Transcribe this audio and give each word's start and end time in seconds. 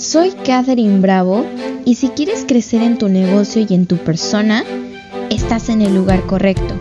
Soy 0.00 0.30
Catherine 0.30 0.98
Bravo 1.00 1.44
y 1.84 1.96
si 1.96 2.08
quieres 2.08 2.46
crecer 2.48 2.80
en 2.80 2.96
tu 2.96 3.10
negocio 3.10 3.66
y 3.68 3.74
en 3.74 3.86
tu 3.86 3.98
persona, 3.98 4.64
estás 5.28 5.68
en 5.68 5.82
el 5.82 5.94
lugar 5.94 6.22
correcto. 6.22 6.74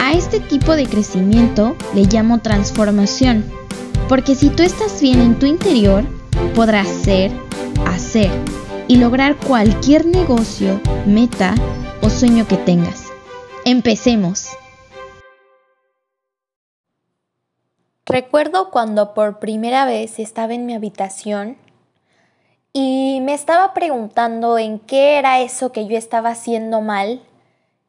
A 0.00 0.12
este 0.12 0.38
tipo 0.38 0.76
de 0.76 0.86
crecimiento 0.86 1.74
le 1.92 2.04
llamo 2.04 2.38
transformación, 2.38 3.44
porque 4.08 4.36
si 4.36 4.48
tú 4.50 4.62
estás 4.62 5.00
bien 5.00 5.20
en 5.20 5.40
tu 5.40 5.46
interior, 5.46 6.04
podrás 6.54 6.86
ser, 6.86 7.32
hacer 7.84 8.30
y 8.86 8.98
lograr 8.98 9.34
cualquier 9.36 10.06
negocio, 10.06 10.80
meta 11.06 11.56
o 12.00 12.10
sueño 12.10 12.46
que 12.46 12.58
tengas. 12.58 13.06
Empecemos. 13.64 14.50
Recuerdo 18.06 18.70
cuando 18.70 19.14
por 19.14 19.40
primera 19.40 19.84
vez 19.84 20.20
estaba 20.20 20.54
en 20.54 20.64
mi 20.64 20.74
habitación 20.74 21.56
y 22.76 23.20
me 23.22 23.34
estaba 23.34 23.72
preguntando 23.72 24.58
en 24.58 24.80
qué 24.80 25.16
era 25.16 25.38
eso 25.38 25.70
que 25.70 25.86
yo 25.86 25.96
estaba 25.96 26.30
haciendo 26.30 26.80
mal, 26.80 27.22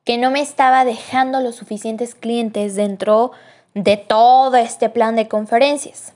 que 0.03 0.20
no 0.20 0.30
me 0.30 0.41
estaba 0.41 0.85
dejando 0.85 1.41
los 1.41 1.55
suficientes 1.55 2.13
clientes 2.13 2.76
dentro 2.76 3.31
de 3.73 3.98
todo 3.98 4.55
este 4.57 4.90
plan 4.90 5.16
de 5.16 5.27
conferencias. 5.27 6.13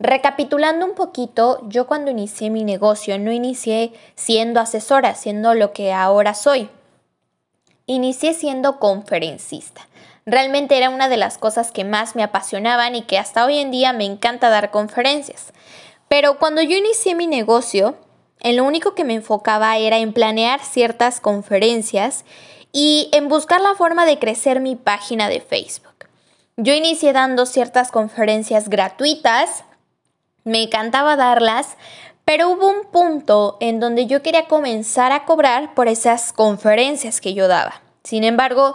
Recapitulando 0.00 0.86
un 0.86 0.94
poquito, 0.94 1.60
yo 1.68 1.86
cuando 1.86 2.10
inicié 2.10 2.50
mi 2.50 2.64
negocio 2.64 3.16
no 3.18 3.30
inicié 3.30 3.92
siendo 4.16 4.58
asesora, 4.58 5.14
siendo 5.14 5.54
lo 5.54 5.72
que 5.72 5.92
ahora 5.92 6.34
soy. 6.34 6.68
Inicié 7.86 8.34
siendo 8.34 8.80
conferencista. 8.80 9.86
Realmente 10.26 10.76
era 10.76 10.90
una 10.90 11.08
de 11.08 11.16
las 11.16 11.38
cosas 11.38 11.70
que 11.70 11.84
más 11.84 12.16
me 12.16 12.24
apasionaban 12.24 12.96
y 12.96 13.02
que 13.02 13.18
hasta 13.18 13.44
hoy 13.44 13.58
en 13.58 13.70
día 13.70 13.92
me 13.92 14.04
encanta 14.04 14.50
dar 14.50 14.72
conferencias. 14.72 15.52
Pero 16.10 16.40
cuando 16.40 16.60
yo 16.60 16.76
inicié 16.76 17.14
mi 17.14 17.28
negocio, 17.28 17.94
en 18.40 18.56
lo 18.56 18.64
único 18.64 18.96
que 18.96 19.04
me 19.04 19.14
enfocaba 19.14 19.76
era 19.76 19.98
en 19.98 20.12
planear 20.12 20.58
ciertas 20.60 21.20
conferencias 21.20 22.24
y 22.72 23.08
en 23.12 23.28
buscar 23.28 23.60
la 23.60 23.76
forma 23.76 24.04
de 24.06 24.18
crecer 24.18 24.58
mi 24.58 24.74
página 24.74 25.28
de 25.28 25.40
Facebook. 25.40 26.08
Yo 26.56 26.74
inicié 26.74 27.12
dando 27.12 27.46
ciertas 27.46 27.92
conferencias 27.92 28.68
gratuitas, 28.68 29.62
me 30.42 30.64
encantaba 30.64 31.14
darlas, 31.14 31.76
pero 32.24 32.50
hubo 32.50 32.68
un 32.68 32.86
punto 32.90 33.56
en 33.60 33.78
donde 33.78 34.06
yo 34.06 34.20
quería 34.20 34.46
comenzar 34.46 35.12
a 35.12 35.24
cobrar 35.24 35.74
por 35.74 35.86
esas 35.86 36.32
conferencias 36.32 37.20
que 37.20 37.34
yo 37.34 37.46
daba. 37.46 37.82
Sin 38.02 38.24
embargo, 38.24 38.74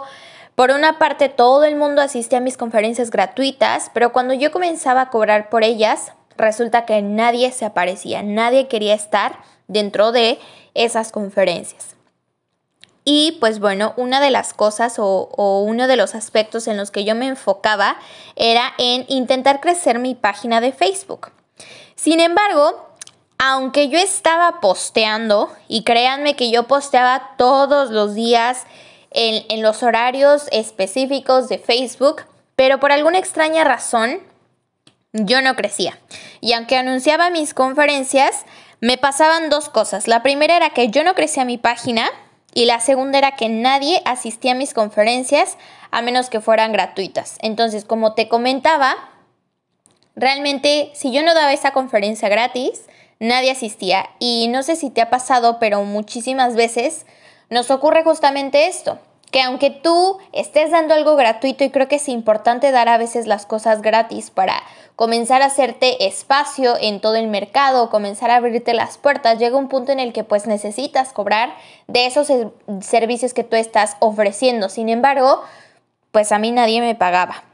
por 0.54 0.70
una 0.70 0.98
parte, 0.98 1.28
todo 1.28 1.64
el 1.64 1.76
mundo 1.76 2.00
asistía 2.00 2.38
a 2.38 2.40
mis 2.40 2.56
conferencias 2.56 3.10
gratuitas, 3.10 3.90
pero 3.92 4.10
cuando 4.10 4.32
yo 4.32 4.50
comenzaba 4.50 5.02
a 5.02 5.10
cobrar 5.10 5.50
por 5.50 5.64
ellas, 5.64 6.12
resulta 6.36 6.86
que 6.86 7.02
nadie 7.02 7.50
se 7.52 7.64
aparecía, 7.64 8.22
nadie 8.22 8.68
quería 8.68 8.94
estar 8.94 9.38
dentro 9.68 10.12
de 10.12 10.38
esas 10.74 11.12
conferencias. 11.12 11.96
Y 13.08 13.36
pues 13.38 13.60
bueno, 13.60 13.94
una 13.96 14.20
de 14.20 14.32
las 14.32 14.52
cosas 14.52 14.96
o, 14.98 15.30
uno 15.64 15.86
de 15.86 15.96
los 15.96 16.16
aspectos 16.16 16.66
en 16.66 16.76
los 16.76 16.90
que 16.90 17.04
yo 17.04 17.14
me 17.14 17.28
enfocaba 17.28 17.98
era 18.34 18.72
en 18.78 19.04
intentar 19.08 19.60
crecer 19.60 20.00
mi 20.00 20.16
página 20.16 20.60
de 20.60 20.72
Facebook. 20.72 21.30
Sin 21.94 22.18
embargo, 22.18 22.88
aunque 23.38 23.88
yo 23.90 23.98
estaba 23.98 24.60
posteando, 24.60 25.52
y 25.68 25.84
créanme 25.84 26.34
que 26.34 26.50
yo 26.50 26.64
posteaba 26.64 27.34
todos 27.38 27.90
los 27.90 28.14
días 28.14 28.64
en, 29.12 29.62
los 29.62 29.84
horarios 29.84 30.48
específicos 30.50 31.48
de 31.48 31.58
Facebook, 31.58 32.22
pero 32.56 32.80
por 32.80 32.90
alguna 32.90 33.18
extraña 33.18 33.62
razón 33.62 34.20
yo 35.24 35.42
no 35.42 35.56
crecía. 35.56 35.98
Y 36.40 36.52
aunque 36.52 36.76
anunciaba 36.76 37.30
mis 37.30 37.54
conferencias, 37.54 38.44
me 38.80 38.98
pasaban 38.98 39.48
dos 39.48 39.68
cosas. 39.68 40.08
La 40.08 40.22
primera 40.22 40.56
era 40.56 40.70
que 40.70 40.88
yo 40.88 41.04
no 41.04 41.14
crecía 41.14 41.44
mi 41.44 41.58
página 41.58 42.08
y 42.54 42.66
la 42.66 42.80
segunda 42.80 43.18
era 43.18 43.32
que 43.32 43.48
nadie 43.48 44.02
asistía 44.04 44.52
a 44.52 44.56
mis 44.56 44.74
conferencias 44.74 45.56
a 45.90 46.02
menos 46.02 46.30
que 46.30 46.40
fueran 46.40 46.72
gratuitas. 46.72 47.38
Entonces, 47.40 47.84
como 47.84 48.14
te 48.14 48.28
comentaba, 48.28 48.96
realmente 50.14 50.90
si 50.94 51.12
yo 51.12 51.22
no 51.22 51.34
daba 51.34 51.52
esa 51.52 51.72
conferencia 51.72 52.28
gratis, 52.28 52.82
nadie 53.18 53.50
asistía. 53.50 54.10
Y 54.18 54.48
no 54.48 54.62
sé 54.62 54.76
si 54.76 54.90
te 54.90 55.00
ha 55.00 55.10
pasado, 55.10 55.58
pero 55.58 55.82
muchísimas 55.84 56.54
veces 56.54 57.06
nos 57.48 57.70
ocurre 57.70 58.04
justamente 58.04 58.66
esto 58.66 58.98
que 59.30 59.42
aunque 59.42 59.70
tú 59.70 60.18
estés 60.32 60.70
dando 60.70 60.94
algo 60.94 61.16
gratuito 61.16 61.64
y 61.64 61.70
creo 61.70 61.88
que 61.88 61.96
es 61.96 62.08
importante 62.08 62.70
dar 62.70 62.88
a 62.88 62.98
veces 62.98 63.26
las 63.26 63.44
cosas 63.44 63.82
gratis 63.82 64.30
para 64.30 64.62
comenzar 64.94 65.42
a 65.42 65.46
hacerte 65.46 66.06
espacio 66.06 66.76
en 66.80 67.00
todo 67.00 67.16
el 67.16 67.26
mercado, 67.26 67.90
comenzar 67.90 68.30
a 68.30 68.36
abrirte 68.36 68.72
las 68.72 68.98
puertas, 68.98 69.38
llega 69.38 69.56
un 69.56 69.68
punto 69.68 69.92
en 69.92 70.00
el 70.00 70.12
que 70.12 70.24
pues 70.24 70.46
necesitas 70.46 71.12
cobrar 71.12 71.54
de 71.86 72.06
esos 72.06 72.28
servicios 72.80 73.34
que 73.34 73.44
tú 73.44 73.56
estás 73.56 73.96
ofreciendo. 74.00 74.68
Sin 74.68 74.88
embargo, 74.88 75.42
pues 76.12 76.32
a 76.32 76.38
mí 76.38 76.50
nadie 76.50 76.80
me 76.80 76.94
pagaba. 76.94 77.44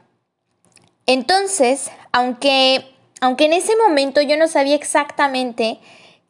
Entonces, 1.05 1.91
aunque, 2.13 2.85
aunque 3.19 3.45
en 3.45 3.53
ese 3.53 3.75
momento 3.75 4.21
yo 4.21 4.37
no 4.37 4.47
sabía 4.47 4.75
exactamente 4.75 5.79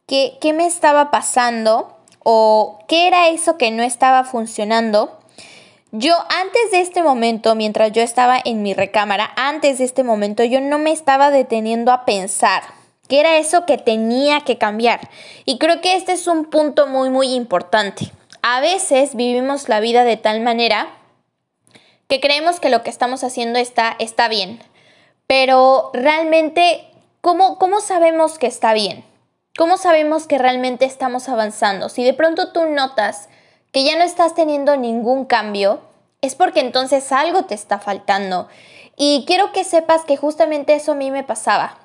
qué, 0.06 0.36
qué 0.40 0.52
me 0.52 0.66
estaba 0.66 1.12
pasando 1.12 1.96
o 2.24 2.80
qué 2.88 3.06
era 3.06 3.28
eso 3.28 3.56
que 3.56 3.70
no 3.70 3.84
estaba 3.84 4.24
funcionando, 4.24 5.16
yo 5.96 6.16
antes 6.28 6.72
de 6.72 6.80
este 6.80 7.04
momento, 7.04 7.54
mientras 7.54 7.92
yo 7.92 8.02
estaba 8.02 8.36
en 8.44 8.62
mi 8.62 8.74
recámara, 8.74 9.30
antes 9.36 9.78
de 9.78 9.84
este 9.84 10.02
momento, 10.02 10.42
yo 10.42 10.60
no 10.60 10.80
me 10.80 10.90
estaba 10.90 11.30
deteniendo 11.30 11.92
a 11.92 12.04
pensar 12.04 12.64
qué 13.08 13.20
era 13.20 13.38
eso 13.38 13.64
que 13.64 13.78
tenía 13.78 14.40
que 14.40 14.58
cambiar. 14.58 15.08
Y 15.44 15.58
creo 15.58 15.80
que 15.80 15.94
este 15.94 16.10
es 16.10 16.26
un 16.26 16.46
punto 16.46 16.88
muy, 16.88 17.10
muy 17.10 17.32
importante. 17.32 18.10
A 18.42 18.60
veces 18.60 19.14
vivimos 19.14 19.68
la 19.68 19.78
vida 19.78 20.02
de 20.02 20.16
tal 20.16 20.40
manera 20.40 20.88
que 22.08 22.18
creemos 22.18 22.58
que 22.58 22.70
lo 22.70 22.82
que 22.82 22.90
estamos 22.90 23.22
haciendo 23.22 23.60
está, 23.60 23.94
está 24.00 24.26
bien. 24.26 24.58
Pero 25.28 25.90
realmente, 25.92 26.90
¿cómo, 27.20 27.56
¿cómo 27.56 27.78
sabemos 27.78 28.40
que 28.40 28.48
está 28.48 28.74
bien? 28.74 29.04
¿Cómo 29.56 29.76
sabemos 29.76 30.26
que 30.26 30.38
realmente 30.38 30.86
estamos 30.86 31.28
avanzando? 31.28 31.88
Si 31.88 32.02
de 32.02 32.14
pronto 32.14 32.50
tú 32.50 32.64
notas 32.64 33.28
que 33.74 33.82
ya 33.82 33.98
no 33.98 34.04
estás 34.04 34.36
teniendo 34.36 34.76
ningún 34.76 35.24
cambio, 35.24 35.80
es 36.20 36.36
porque 36.36 36.60
entonces 36.60 37.10
algo 37.10 37.44
te 37.44 37.54
está 37.54 37.80
faltando. 37.80 38.46
Y 38.96 39.24
quiero 39.26 39.50
que 39.50 39.64
sepas 39.64 40.04
que 40.04 40.16
justamente 40.16 40.76
eso 40.76 40.92
a 40.92 40.94
mí 40.94 41.10
me 41.10 41.24
pasaba. 41.24 41.76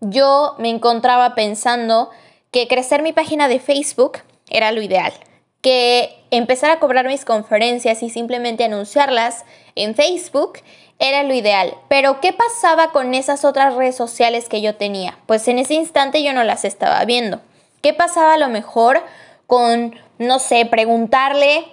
Yo 0.00 0.54
me 0.58 0.68
encontraba 0.68 1.34
pensando 1.34 2.10
que 2.50 2.68
crecer 2.68 3.02
mi 3.02 3.14
página 3.14 3.48
de 3.48 3.58
Facebook 3.58 4.18
era 4.50 4.70
lo 4.70 4.82
ideal, 4.82 5.14
que 5.62 6.14
empezar 6.30 6.70
a 6.70 6.78
cobrar 6.78 7.06
mis 7.06 7.24
conferencias 7.24 8.02
y 8.02 8.10
simplemente 8.10 8.64
anunciarlas 8.64 9.46
en 9.76 9.94
Facebook 9.94 10.58
era 10.98 11.22
lo 11.22 11.32
ideal. 11.32 11.74
Pero 11.88 12.20
¿qué 12.20 12.34
pasaba 12.34 12.92
con 12.92 13.14
esas 13.14 13.46
otras 13.46 13.74
redes 13.74 13.96
sociales 13.96 14.50
que 14.50 14.60
yo 14.60 14.74
tenía? 14.74 15.18
Pues 15.24 15.48
en 15.48 15.58
ese 15.58 15.72
instante 15.72 16.22
yo 16.22 16.34
no 16.34 16.44
las 16.44 16.66
estaba 16.66 17.02
viendo. 17.06 17.40
¿Qué 17.80 17.94
pasaba 17.94 18.34
a 18.34 18.38
lo 18.38 18.48
mejor 18.48 19.02
con 19.48 19.96
no 20.18 20.38
sé, 20.40 20.66
preguntarle 20.66 21.64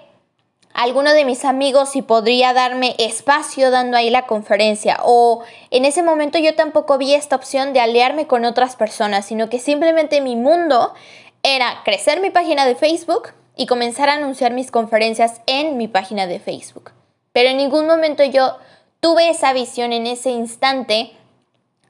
a 0.73 0.83
alguno 0.83 1.13
de 1.13 1.25
mis 1.25 1.43
amigos 1.45 1.89
si 1.89 2.01
podría 2.01 2.53
darme 2.53 2.95
espacio 2.99 3.69
dando 3.69 3.97
ahí 3.97 4.09
la 4.09 4.27
conferencia. 4.27 4.99
O 5.03 5.43
en 5.71 5.83
ese 5.83 6.01
momento 6.01 6.37
yo 6.37 6.55
tampoco 6.55 6.97
vi 6.97 7.13
esta 7.13 7.35
opción 7.35 7.73
de 7.73 7.81
aliarme 7.81 8.27
con 8.27 8.45
otras 8.45 8.75
personas, 8.75 9.25
sino 9.25 9.49
que 9.49 9.59
simplemente 9.59 10.21
mi 10.21 10.35
mundo 10.35 10.93
era 11.43 11.81
crecer 11.83 12.21
mi 12.21 12.29
página 12.29 12.65
de 12.65 12.75
Facebook 12.75 13.29
y 13.57 13.65
comenzar 13.65 14.09
a 14.09 14.13
anunciar 14.13 14.53
mis 14.53 14.71
conferencias 14.71 15.41
en 15.45 15.75
mi 15.75 15.87
página 15.87 16.27
de 16.27 16.39
Facebook. 16.39 16.91
Pero 17.33 17.49
en 17.49 17.57
ningún 17.57 17.87
momento 17.87 18.23
yo 18.23 18.55
tuve 19.01 19.29
esa 19.29 19.51
visión 19.51 19.91
en 19.91 20.07
ese 20.07 20.29
instante 20.29 21.11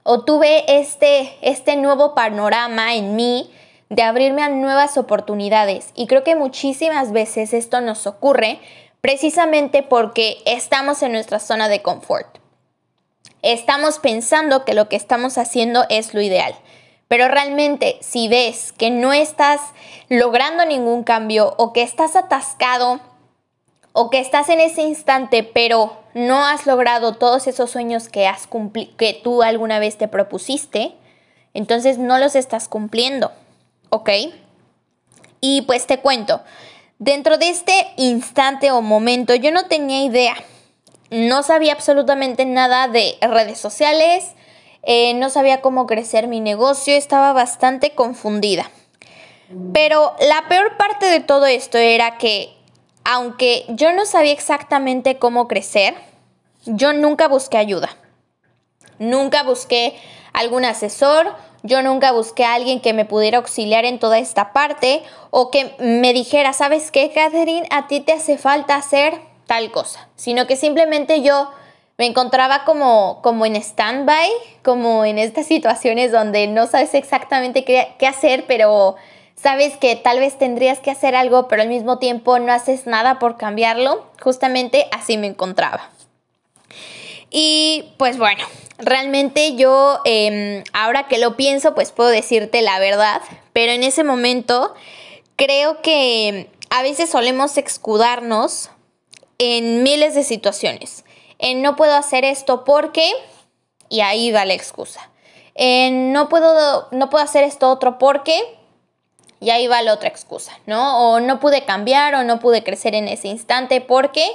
o 0.04 0.24
tuve 0.24 0.80
este, 0.80 1.38
este 1.42 1.76
nuevo 1.76 2.16
panorama 2.16 2.96
en 2.96 3.16
mí 3.16 3.52
de 3.90 4.04
abrirme 4.04 4.42
a 4.42 4.50
nuevas 4.50 4.98
oportunidades. 4.98 5.92
Y 5.96 6.08
creo 6.08 6.24
que 6.24 6.36
muchísimas 6.36 7.12
veces 7.12 7.54
esto 7.54 7.82
nos 7.82 8.08
ocurre 8.08 8.60
precisamente 9.02 9.84
porque 9.84 10.38
estamos 10.46 11.04
en 11.04 11.12
nuestra 11.12 11.40
zona 11.40 11.70
de 11.70 11.82
confort. 11.82 12.40
Estamos 13.42 14.00
pensando 14.00 14.66
que 14.66 14.74
lo 14.74 14.90
que 14.90 14.96
estamos 14.96 15.38
haciendo 15.38 15.86
es 15.90 16.14
lo 16.14 16.22
ideal. 16.22 16.56
Pero 17.08 17.28
realmente 17.28 17.98
si 18.02 18.28
ves 18.28 18.72
que 18.72 18.90
no 18.90 19.14
estás 19.14 19.62
logrando 20.10 20.66
ningún 20.66 21.04
cambio 21.04 21.54
o 21.58 21.72
que 21.72 21.84
estás 21.84 22.16
atascado 22.16 23.00
o 23.94 24.10
que 24.10 24.20
estás 24.20 24.50
en 24.50 24.60
ese 24.60 24.82
instante 24.82 25.44
pero 25.44 25.98
no 26.16 26.44
has 26.44 26.66
logrado 26.66 27.14
todos 27.14 27.46
esos 27.46 27.70
sueños 27.70 28.10
que, 28.10 28.26
has 28.26 28.48
que 28.98 29.22
tú 29.24 29.44
alguna 29.44 29.80
vez 29.80 29.98
te 29.98 30.08
propusiste, 30.08 30.96
entonces 31.54 32.00
no 32.00 32.18
los 32.18 32.36
estás 32.36 32.68
cumpliendo. 32.68 33.32
¿Ok? 33.96 34.10
Y 35.42 35.62
pues 35.64 35.88
te 35.88 36.00
cuento, 36.00 36.42
dentro 37.00 37.38
de 37.38 37.50
este 37.50 37.74
instante 37.98 38.72
o 38.72 38.82
momento 38.82 39.36
yo 39.36 39.52
no 39.52 39.66
tenía 39.66 40.04
idea, 40.04 40.36
no 41.10 41.44
sabía 41.44 41.74
absolutamente 41.74 42.46
nada 42.46 42.88
de 42.88 43.18
redes 43.22 43.60
sociales, 43.60 44.32
eh, 44.84 45.14
no 45.16 45.30
sabía 45.30 45.62
cómo 45.62 45.88
crecer 45.88 46.28
mi 46.28 46.40
negocio, 46.40 46.96
estaba 46.96 47.34
bastante 47.34 47.92
confundida. 47.92 48.70
Pero 49.74 50.16
la 50.20 50.48
peor 50.48 50.78
parte 50.78 51.06
de 51.06 51.20
todo 51.20 51.46
esto 51.46 51.78
era 51.78 52.18
que, 52.18 52.56
aunque 53.04 53.66
yo 53.70 53.94
no 53.94 54.06
sabía 54.06 54.34
exactamente 54.34 55.18
cómo 55.18 55.48
crecer, 55.48 55.96
yo 56.66 56.94
nunca 56.94 57.28
busqué 57.28 57.58
ayuda. 57.58 57.96
Nunca 58.98 59.44
busqué 59.44 59.96
algún 60.34 60.66
asesor, 60.66 61.36
yo 61.66 61.82
nunca 61.82 62.12
busqué 62.12 62.46
a 62.46 62.54
alguien 62.54 62.80
que 62.80 62.94
me 62.94 63.06
pudiera 63.06 63.40
auxiliar 63.40 63.86
en 63.86 64.00
toda 64.00 64.20
esta 64.20 64.54
parte 64.54 65.02
o 65.32 65.50
que 65.50 65.76
me 65.80 66.14
dijera, 66.14 66.54
¿sabes 66.54 66.92
qué, 66.92 67.12
Catherine? 67.12 67.68
A 67.72 67.88
ti 67.88 68.02
te 68.02 68.14
hace 68.14 68.38
falta 68.38 68.76
hacer 68.76 69.20
tal 69.48 69.72
cosa, 69.72 70.08
sino 70.16 70.48
que 70.48 70.56
simplemente 70.56 71.22
yo 71.22 71.50
me 71.98 72.06
encontraba 72.06 72.66
como, 72.66 73.20
como 73.24 73.46
en 73.46 73.56
stand-by, 73.56 74.30
como 74.64 75.06
en 75.06 75.18
estas 75.18 75.48
situaciones 75.48 76.12
donde 76.12 76.48
no 76.48 76.68
sabes 76.68 76.94
exactamente 76.94 77.64
qué, 77.64 77.96
qué 77.98 78.06
hacer, 78.06 78.46
pero 78.48 78.96
sabes 79.36 79.78
que 79.78 79.96
tal 79.96 80.20
vez 80.20 80.38
tendrías 80.38 80.80
que 80.80 80.92
hacer 80.92 81.16
algo, 81.16 81.48
pero 81.48 81.62
al 81.62 81.70
mismo 81.70 81.98
tiempo 81.98 82.38
no 82.38 82.52
haces 82.52 82.86
nada 82.86 83.18
por 83.18 83.38
cambiarlo. 83.38 84.06
Justamente 84.22 84.88
así 84.92 85.18
me 85.18 85.28
encontraba. 85.28 85.90
Y 87.38 87.92
pues 87.98 88.18
bueno, 88.18 88.46
realmente 88.78 89.58
yo 89.58 90.00
em, 90.06 90.64
ahora 90.72 91.10
que 91.10 91.18
lo 91.18 91.36
pienso, 91.36 91.76
pues 91.76 91.92
puedo 91.92 92.08
decirte 92.08 92.62
la 92.62 92.80
verdad, 92.80 93.22
pero 93.52 93.74
en 93.74 93.84
ese 93.84 94.06
momento 94.06 94.74
creo 95.36 95.82
que 95.82 96.50
a 96.70 96.82
veces 96.82 97.10
solemos 97.10 97.58
escudarnos 97.58 98.70
en 99.38 99.84
miles 99.84 100.16
de 100.16 100.24
situaciones. 100.24 101.04
En 101.38 101.62
no 101.62 101.76
puedo 101.76 101.94
hacer 101.96 102.24
esto 102.24 102.64
porque, 102.64 103.12
y 103.90 104.00
ahí 104.00 104.32
va 104.32 104.46
la 104.46 104.54
excusa. 104.54 105.12
En 105.56 106.14
no 106.14 106.30
puedo, 106.30 106.88
no 106.92 107.10
puedo 107.10 107.22
hacer 107.22 107.44
esto 107.44 107.70
otro 107.70 107.98
porque, 107.98 108.40
y 109.42 109.50
ahí 109.50 109.68
va 109.68 109.82
la 109.82 109.92
otra 109.92 110.08
excusa, 110.08 110.58
¿no? 110.68 111.12
O 111.12 111.20
no 111.20 111.42
pude 111.42 111.66
cambiar 111.66 112.16
o 112.16 112.24
no 112.24 112.40
pude 112.40 112.64
crecer 112.64 112.96
en 112.96 113.10
ese 113.10 113.28
instante 113.28 113.82
porque, 113.82 114.26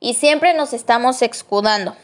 y 0.00 0.14
siempre 0.14 0.54
nos 0.54 0.72
estamos 0.72 1.20
escudando 1.20 1.94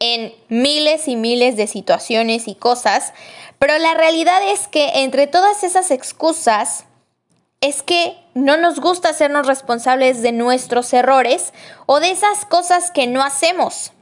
en 0.00 0.34
miles 0.48 1.08
y 1.08 1.16
miles 1.16 1.56
de 1.56 1.66
situaciones 1.66 2.48
y 2.48 2.54
cosas, 2.54 3.12
pero 3.58 3.78
la 3.78 3.94
realidad 3.94 4.40
es 4.52 4.68
que 4.68 5.02
entre 5.02 5.26
todas 5.26 5.64
esas 5.64 5.90
excusas 5.90 6.84
es 7.60 7.82
que 7.82 8.16
no 8.34 8.56
nos 8.56 8.78
gusta 8.78 9.08
hacernos 9.08 9.46
responsables 9.46 10.22
de 10.22 10.32
nuestros 10.32 10.92
errores 10.92 11.52
o 11.86 11.98
de 11.98 12.10
esas 12.10 12.44
cosas 12.44 12.90
que 12.90 13.06
no 13.06 13.22
hacemos. 13.22 13.92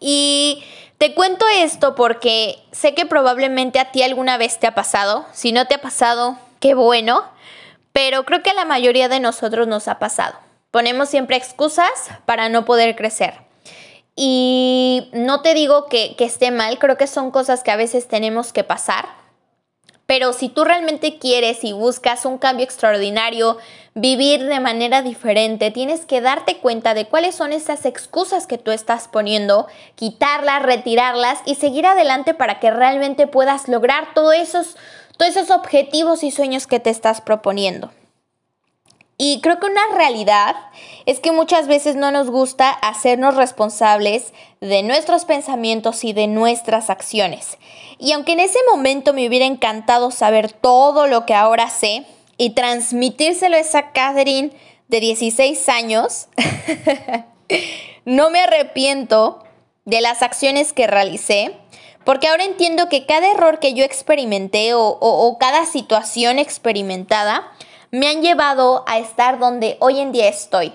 Y 0.00 0.64
te 0.96 1.14
cuento 1.14 1.44
esto 1.48 1.94
porque 1.94 2.58
sé 2.72 2.94
que 2.94 3.04
probablemente 3.04 3.78
a 3.78 3.90
ti 3.92 4.02
alguna 4.02 4.38
vez 4.38 4.58
te 4.58 4.66
ha 4.66 4.74
pasado. 4.74 5.26
Si 5.32 5.52
no 5.52 5.66
te 5.66 5.74
ha 5.74 5.80
pasado, 5.80 6.38
qué 6.60 6.74
bueno. 6.74 7.22
Pero 7.92 8.24
creo 8.24 8.42
que 8.42 8.50
a 8.50 8.54
la 8.54 8.64
mayoría 8.64 9.08
de 9.08 9.20
nosotros 9.20 9.68
nos 9.68 9.88
ha 9.88 9.98
pasado. 9.98 10.38
Ponemos 10.70 11.08
siempre 11.08 11.36
excusas 11.36 11.90
para 12.26 12.48
no 12.48 12.64
poder 12.64 12.96
crecer. 12.96 13.47
Y 14.20 15.10
no 15.12 15.42
te 15.42 15.54
digo 15.54 15.86
que, 15.86 16.16
esté 16.18 16.50
mal, 16.50 16.80
creo 16.80 16.96
que 16.96 17.06
son 17.06 17.30
cosas 17.30 17.62
que 17.62 17.70
a 17.70 17.76
veces 17.76 18.08
tenemos 18.08 18.52
que 18.52 18.64
pasar 18.64 19.06
pero 20.06 20.32
si 20.32 20.48
tú 20.48 20.64
realmente 20.64 21.18
quieres 21.18 21.64
y 21.64 21.74
buscas 21.74 22.24
un 22.24 22.38
cambio 22.38 22.64
extraordinario, 22.64 23.58
vivir 23.94 24.42
de 24.46 24.58
manera 24.58 25.02
diferente, 25.02 25.70
tienes 25.70 26.06
que 26.06 26.22
darte 26.22 26.56
cuenta 26.60 26.94
de 26.94 27.04
cuáles 27.04 27.34
son 27.34 27.52
esas 27.52 27.84
excusas 27.84 28.46
que 28.46 28.56
tú 28.56 28.70
estás 28.70 29.06
poniendo, 29.06 29.66
quitarlas, 29.96 30.62
retirarlas 30.62 31.40
y 31.44 31.56
seguir 31.56 31.84
adelante 31.84 32.32
para 32.32 32.58
que 32.58 32.70
realmente 32.70 33.26
puedas 33.26 33.68
lograr 33.68 34.14
todos 34.14 34.34
esos, 34.34 34.76
todos 35.18 35.36
esos 35.36 35.50
objetivos 35.50 36.22
y 36.22 36.30
sueños 36.30 36.66
que 36.66 36.80
te 36.80 36.88
estás 36.88 37.20
proponiendo. 37.20 37.90
Y 39.20 39.40
creo 39.40 39.58
que 39.58 39.66
una 39.66 39.82
realidad 39.96 40.54
es 41.04 41.18
que 41.18 41.32
muchas 41.32 41.66
veces 41.66 41.96
no 41.96 42.12
nos 42.12 42.30
gusta 42.30 42.70
hacernos 42.70 43.34
responsables 43.34 44.32
de 44.60 44.84
nuestros 44.84 45.24
pensamientos 45.24 46.04
y 46.04 46.12
de 46.12 46.28
nuestras 46.28 46.88
acciones. 46.88 47.58
Y 47.98 48.12
aunque 48.12 48.32
en 48.32 48.40
ese 48.40 48.60
momento 48.70 49.12
me 49.12 49.26
hubiera 49.26 49.44
encantado 49.44 50.12
saber 50.12 50.52
todo 50.52 51.08
lo 51.08 51.26
que 51.26 51.34
ahora 51.34 51.68
sé 51.68 52.06
y 52.36 52.50
transmitírselo 52.50 53.56
a 53.56 53.60
esa 53.60 53.90
Catherine 53.90 54.52
de 54.86 55.00
16 55.00 55.68
años, 55.68 56.28
no 58.04 58.30
me 58.30 58.38
arrepiento 58.38 59.42
de 59.84 60.00
las 60.00 60.22
acciones 60.22 60.72
que 60.72 60.86
realicé, 60.86 61.56
porque 62.04 62.28
ahora 62.28 62.44
entiendo 62.44 62.88
que 62.88 63.04
cada 63.04 63.32
error 63.32 63.58
que 63.58 63.74
yo 63.74 63.84
experimenté 63.84 64.74
o, 64.74 64.96
o 65.00 65.38
cada 65.38 65.66
situación 65.66 66.38
experimentada, 66.38 67.50
me 67.90 68.08
han 68.08 68.22
llevado 68.22 68.84
a 68.86 68.98
estar 68.98 69.38
donde 69.38 69.76
hoy 69.80 70.00
en 70.00 70.12
día 70.12 70.28
estoy. 70.28 70.72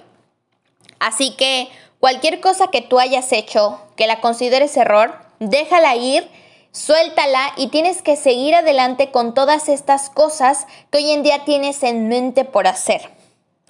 Así 0.99 1.35
que 1.35 1.69
cualquier 1.99 2.39
cosa 2.39 2.67
que 2.67 2.81
tú 2.81 2.99
hayas 2.99 3.31
hecho 3.31 3.79
que 3.95 4.07
la 4.07 4.21
consideres 4.21 4.75
error, 4.77 5.13
déjala 5.39 5.95
ir, 5.95 6.27
suéltala 6.71 7.53
y 7.57 7.67
tienes 7.67 8.01
que 8.01 8.15
seguir 8.15 8.55
adelante 8.55 9.11
con 9.11 9.33
todas 9.33 9.69
estas 9.69 10.09
cosas 10.09 10.65
que 10.89 10.99
hoy 10.99 11.11
en 11.11 11.23
día 11.23 11.45
tienes 11.45 11.83
en 11.83 12.07
mente 12.07 12.45
por 12.45 12.67
hacer. 12.67 13.09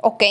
¿Ok? 0.01 0.23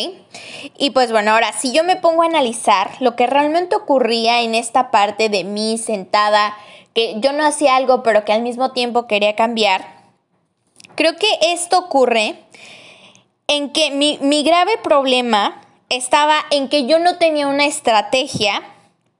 Y 0.76 0.91
pues 0.91 1.12
bueno, 1.12 1.32
ahora 1.32 1.53
si 1.53 1.73
yo 1.73 1.82
me 1.82 1.97
pongo 1.97 2.23
a 2.23 2.26
analizar 2.26 2.91
lo 3.00 3.17
que 3.17 3.26
realmente 3.26 3.75
ocurría 3.75 4.43
en 4.43 4.55
esta 4.55 4.91
parte 4.91 5.31
de 5.31 5.44
mí 5.44 5.79
sentada, 5.79 6.55
que 6.94 7.14
yo 7.20 7.32
no 7.32 7.44
hacía 7.44 7.76
algo 7.76 8.03
pero 8.03 8.25
que 8.25 8.32
al 8.32 8.43
mismo 8.43 8.73
tiempo 8.73 9.06
quería 9.06 9.35
cambiar, 9.35 9.87
creo 10.94 11.17
que 11.17 11.26
esto 11.41 11.79
ocurre 11.79 12.38
en 13.52 13.70
que 13.70 13.90
mi, 13.90 14.43
grave 14.44 14.78
problema 14.82 15.60
estaba 15.90 16.37
en 16.50 16.69
que 16.69 16.87
yo 16.87 16.99
no 16.99 17.19
tenía 17.19 17.46
una 17.46 17.66
estrategia, 17.66 18.62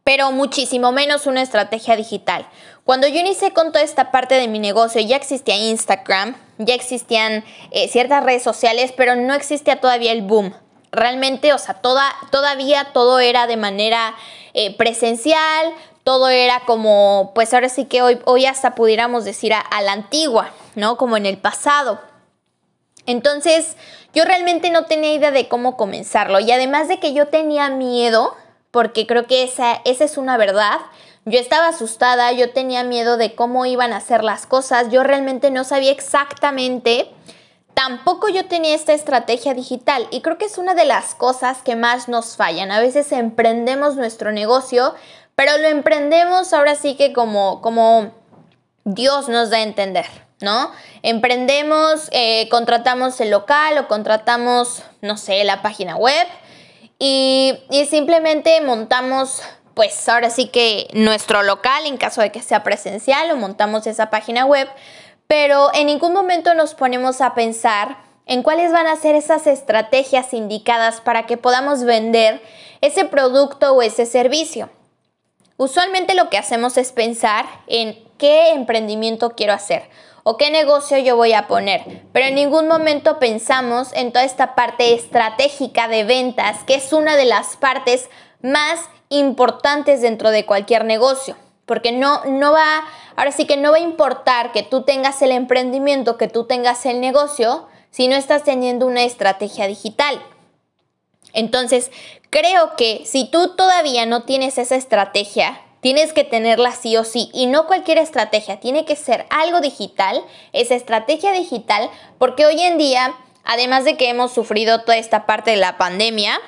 pero 0.05 0.32
muchísimo 0.32 0.90
menos 0.90 1.26
una 1.26 1.43
estrategia 1.43 1.96
digital. 1.96 2.49
Cuando 2.84 3.06
yo 3.06 3.20
inicié 3.20 3.52
con 3.52 3.73
toda 3.73 3.84
esta 3.84 4.11
parte 4.11 4.37
de 4.37 4.49
mi 4.49 4.58
negocio, 4.58 5.02
ya 5.02 5.17
existía 5.17 5.56
Instagram, 5.56 6.34
ya 6.56 6.75
existían 6.75 7.44
eh, 7.73 7.88
ciertas 7.88 8.25
redes 8.25 8.43
sociales, 8.43 8.93
pero 8.96 9.17
no 9.17 9.34
existía 9.34 9.81
todavía 9.81 10.12
el 10.12 10.23
boom. 10.23 10.55
Realmente, 10.93 11.52
o 11.52 11.58
sea, 11.58 11.75
toda, 11.75 12.11
todavía 12.31 12.88
todo 12.94 13.19
era 13.19 13.46
de 13.46 13.58
manera 13.58 14.14
eh, 14.55 14.75
presencial, 14.76 15.75
todo 16.05 16.31
era 16.31 16.61
como, 16.61 17.32
pues 17.34 17.52
ahora 17.52 17.69
sí 17.69 17.84
que 17.84 18.00
hoy, 18.00 18.19
hoy 18.25 18.46
hasta 18.46 18.75
pudiéramos 18.75 19.25
decir 19.25 19.52
a 19.52 19.82
la 19.82 19.93
antigua, 19.93 20.50
¿no? 20.75 20.96
Como 20.96 21.19
en 21.19 21.26
el 21.26 21.37
pasado. 21.37 22.01
Entonces, 23.06 23.77
yo 24.13 24.25
realmente 24.25 24.71
no 24.71 24.85
tenía 24.85 25.15
idea 25.15 25.31
de 25.31 25.49
cómo 25.49 25.77
comenzarlo 25.77 26.41
y 26.41 26.51
además 26.53 26.89
de 26.89 27.01
que 27.01 27.15
yo 27.15 27.29
tenía 27.29 27.71
miedo, 27.71 28.37
porque 28.71 29.06
creo 29.06 29.27
que 29.27 29.43
esa, 29.43 29.81
esa 29.85 30.05
es 30.05 30.17
una 30.17 30.37
verdad, 30.37 30.81
yo 31.25 31.39
estaba 31.39 31.69
asustada, 31.69 32.32
yo 32.32 32.53
tenía 32.53 32.82
miedo 32.85 33.17
de 33.17 33.35
cómo 33.35 33.65
iban 33.65 33.93
a 33.93 34.01
ser 34.01 34.25
las 34.25 34.47
cosas, 34.47 34.91
yo 34.91 35.03
realmente 35.03 35.51
no 35.51 35.65
sabía 35.65 35.93
exactamente, 35.93 37.11
tampoco 37.75 38.29
yo 38.29 38.47
tenía 38.47 38.75
esta 38.75 38.93
estrategia 38.93 39.55
digital 39.55 40.06
y 40.11 40.21
creo 40.21 40.37
que 40.37 40.47
es 40.47 40.59
una 40.59 40.75
de 40.75 40.85
las 40.85 41.15
cosas 41.15 41.63
que 41.63 41.77
más 41.77 42.09
nos 42.09 42.37
fallan. 42.37 42.73
A 42.73 42.81
veces 42.81 43.13
emprendemos 43.13 43.97
nuestro 43.97 44.32
negocio, 44.32 44.94
pero 45.35 45.56
lo 45.59 45.69
emprendemos 45.69 46.53
ahora 46.53 46.75
sí 46.75 46.97
que 46.97 47.13
como, 47.13 47.61
como 47.63 48.13
Dios 48.85 49.29
nos 49.29 49.51
da 49.51 49.59
a 49.59 49.63
entender. 49.63 50.06
¿No? 50.43 50.70
Emprendemos, 51.03 52.08
eh, 52.13 52.49
contratamos 52.49 53.20
el 53.20 53.31
local 53.31 53.79
o 53.79 53.89
contratamos, 53.89 54.82
no 55.01 55.17
sé, 55.17 55.44
la 55.44 55.63
página 55.63 55.96
web 55.96 56.27
y, 56.99 57.55
y 57.70 57.87
simplemente 57.87 58.61
montamos, 58.61 59.43
pues 59.75 60.08
ahora 60.08 60.31
sí 60.31 60.49
que 60.49 60.89
nuestro 60.93 61.43
local 61.43 61.87
en 61.87 61.96
caso 61.96 62.20
de 62.20 62.31
que 62.31 62.43
sea 62.43 62.63
presencial 62.63 63.31
o 63.31 63.37
montamos 63.37 63.87
esa 63.87 64.11
página 64.11 64.44
web, 64.44 64.69
pero 65.27 65.70
en 65.75 65.87
ningún 65.87 66.13
momento 66.13 66.55
nos 66.55 66.75
ponemos 66.75 67.20
a 67.20 67.34
pensar 67.34 67.96
en 68.27 68.43
cuáles 68.43 68.72
van 68.72 68.87
a 68.87 68.96
ser 68.96 69.15
esas 69.15 69.46
estrategias 69.46 70.32
indicadas 70.32 71.01
para 71.01 71.27
que 71.27 71.37
podamos 71.37 71.84
vender 71.84 72.43
ese 72.81 73.05
producto 73.05 73.72
o 73.72 73.82
ese 73.82 74.06
servicio. 74.06 74.70
Usualmente 75.56 76.15
lo 76.15 76.31
que 76.31 76.39
hacemos 76.39 76.77
es 76.77 76.93
pensar 76.93 77.46
en 77.67 77.99
qué 78.19 78.53
emprendimiento 78.53 79.31
quiero 79.31 79.53
hacer 79.53 79.89
o 80.24 80.36
qué 80.36 80.50
negocio 80.50 80.98
yo 80.98 81.17
voy 81.17 81.32
a 81.32 81.48
poner. 81.48 82.02
Pero 82.12 82.26
en 82.26 82.34
ningún 82.34 82.69
momento 82.69 83.19
pensamos 83.19 83.93
en 83.93 84.12
toda 84.12 84.24
esta 84.24 84.55
parte 84.55 84.94
estratégica 84.94 85.88
de 85.88 86.05
ventas, 86.05 86.62
que 86.64 86.74
es 86.74 86.93
una 86.93 87.17
de 87.17 87.24
las 87.24 87.56
partes 87.56 88.08
más 88.43 88.81
importantes 89.08 90.00
dentro 90.00 90.31
de 90.31 90.46
cualquier 90.46 90.84
negocio. 90.84 91.36
Porque 91.67 91.93
no, 91.93 92.24
no 92.24 92.52
va, 92.52 92.82
ahora 93.17 93.32
sí 93.32 93.46
que 93.46 93.56
no 93.56 93.70
va 93.70 93.76
a 93.76 93.81
importar 93.81 94.52
que 94.52 94.62
tú 94.62 94.82
tengas 94.82 95.22
el 95.22 95.32
emprendimiento, 95.32 96.17
que 96.17 96.29
tú 96.29 96.44
tengas 96.44 96.84
el 96.86 97.00
negocio, 97.00 97.67
si 97.91 98.08
no 98.08 98.17
estás 98.17 98.43
teniendo 98.43 98.86
una 98.86 99.05
estrategia 99.05 99.67
digital. 99.67 100.20
Entonces, 101.32 101.91
creo 102.31 102.76
que 102.76 103.02
si 103.06 103.31
tú 103.31 103.55
todavía 103.55 104.06
no 104.06 104.22
tienes 104.22 104.58
esa 104.58 104.76
estrategia, 104.76 105.60
tienes 105.82 106.12
que 106.12 106.24
tenerla 106.24 106.72
sí 106.72 106.96
o 106.96 107.05
sí. 107.05 107.29
Y 107.34 107.46
no 107.46 107.67
cualquier 107.67 107.98
estrategia, 107.98 108.60
tiene 108.60 108.86
que 108.86 108.96
ser 108.96 109.27
algo 109.29 109.60
digital, 109.60 110.24
esa 110.53 110.77
estrategia 110.77 111.32
digital, 111.32 111.91
porque 112.19 112.46
hoy 112.46 112.62
en 112.62 112.79
día, 112.79 113.15
además 113.44 113.84
de 113.84 113.96
que 113.98 114.08
hemos 114.08 114.32
sufrido 114.32 114.82
toda 114.82 114.96
esta 114.96 115.27
parte 115.27 115.51
de 115.51 115.58
la 115.58 115.77
pandemia, 115.77 116.41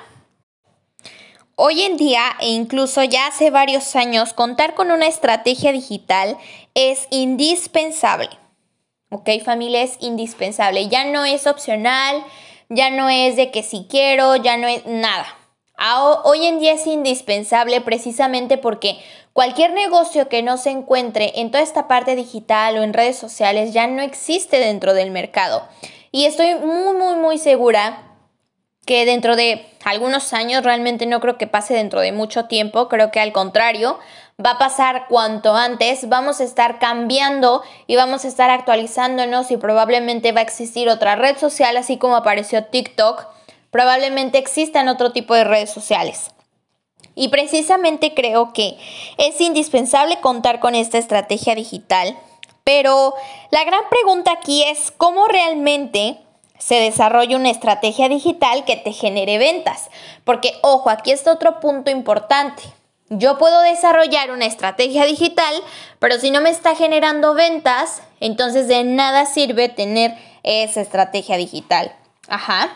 Hoy 1.57 1.83
en 1.83 1.95
día 1.95 2.35
e 2.41 2.49
incluso 2.49 3.01
ya 3.05 3.27
hace 3.27 3.49
varios 3.49 3.95
años, 3.95 4.33
contar 4.33 4.73
con 4.73 4.91
una 4.91 5.07
estrategia 5.07 5.71
digital 5.71 6.37
es 6.73 7.07
indispensable. 7.11 8.27
¿Ok 9.09 9.29
familia? 9.45 9.81
Es 9.81 9.95
indispensable. 10.01 10.89
Ya 10.89 11.05
no 11.05 11.23
es 11.23 11.47
opcional, 11.47 12.25
ya 12.67 12.89
no 12.89 13.07
es 13.07 13.37
de 13.37 13.51
que 13.51 13.63
si 13.63 13.85
quiero, 13.89 14.35
ya 14.35 14.57
no 14.57 14.67
es 14.67 14.85
nada. 14.85 15.27
Hoy 16.23 16.45
en 16.45 16.59
día 16.59 16.73
es 16.73 16.87
indispensable 16.87 17.79
precisamente 17.81 18.57
porque 18.57 18.97
cualquier 19.35 19.73
negocio 19.73 20.29
que 20.29 20.41
no 20.41 20.55
se 20.55 20.69
encuentre 20.69 21.33
en 21.35 21.51
toda 21.51 21.61
esta 21.61 21.89
parte 21.89 22.15
digital 22.15 22.77
o 22.77 22.83
en 22.83 22.93
redes 22.93 23.17
sociales 23.17 23.73
ya 23.73 23.85
no 23.85 24.01
existe 24.01 24.59
dentro 24.59 24.93
del 24.93 25.11
mercado. 25.11 25.67
Y 26.13 26.23
estoy 26.23 26.55
muy, 26.55 26.95
muy, 26.95 27.15
muy 27.17 27.37
segura 27.37 28.01
que 28.85 29.05
dentro 29.05 29.35
de 29.35 29.67
algunos 29.83 30.31
años, 30.31 30.63
realmente 30.63 31.05
no 31.05 31.19
creo 31.19 31.37
que 31.37 31.47
pase 31.47 31.73
dentro 31.73 31.99
de 31.99 32.13
mucho 32.13 32.45
tiempo, 32.45 32.87
creo 32.87 33.11
que 33.11 33.19
al 33.19 33.33
contrario, 33.33 33.99
va 34.43 34.51
a 34.51 34.57
pasar 34.57 35.07
cuanto 35.09 35.53
antes, 35.53 36.07
vamos 36.07 36.39
a 36.39 36.45
estar 36.45 36.79
cambiando 36.79 37.61
y 37.87 37.97
vamos 37.97 38.23
a 38.23 38.29
estar 38.29 38.49
actualizándonos 38.49 39.51
y 39.51 39.57
probablemente 39.57 40.31
va 40.31 40.39
a 40.39 40.43
existir 40.43 40.87
otra 40.87 41.17
red 41.17 41.37
social, 41.37 41.75
así 41.75 41.97
como 41.97 42.15
apareció 42.15 42.63
TikTok, 42.63 43.27
probablemente 43.69 44.37
existan 44.37 44.87
otro 44.87 45.11
tipo 45.11 45.33
de 45.33 45.43
redes 45.43 45.71
sociales. 45.71 46.31
Y 47.15 47.29
precisamente 47.29 48.13
creo 48.13 48.53
que 48.53 48.77
es 49.17 49.39
indispensable 49.41 50.19
contar 50.19 50.59
con 50.59 50.75
esta 50.75 50.97
estrategia 50.97 51.55
digital, 51.55 52.17
pero 52.63 53.13
la 53.51 53.63
gran 53.63 53.81
pregunta 53.89 54.31
aquí 54.31 54.63
es 54.63 54.91
cómo 54.91 55.27
realmente 55.27 56.19
se 56.57 56.75
desarrolla 56.75 57.37
una 57.37 57.49
estrategia 57.49 58.09
digital 58.09 58.65
que 58.65 58.75
te 58.75 58.91
genere 58.91 59.37
ventas. 59.37 59.89
Porque, 60.23 60.53
ojo, 60.61 60.89
aquí 60.89 61.11
está 61.11 61.31
otro 61.31 61.59
punto 61.59 61.91
importante. 61.91 62.63
Yo 63.09 63.37
puedo 63.37 63.61
desarrollar 63.61 64.31
una 64.31 64.45
estrategia 64.45 65.05
digital, 65.05 65.53
pero 65.99 66.17
si 66.19 66.31
no 66.31 66.41
me 66.41 66.49
está 66.49 66.75
generando 66.75 67.35
ventas, 67.35 68.01
entonces 68.19 68.67
de 68.67 68.83
nada 68.83 69.25
sirve 69.27 69.69
tener 69.69 70.17
esa 70.43 70.81
estrategia 70.81 71.37
digital. 71.37 71.95
Ajá. 72.27 72.75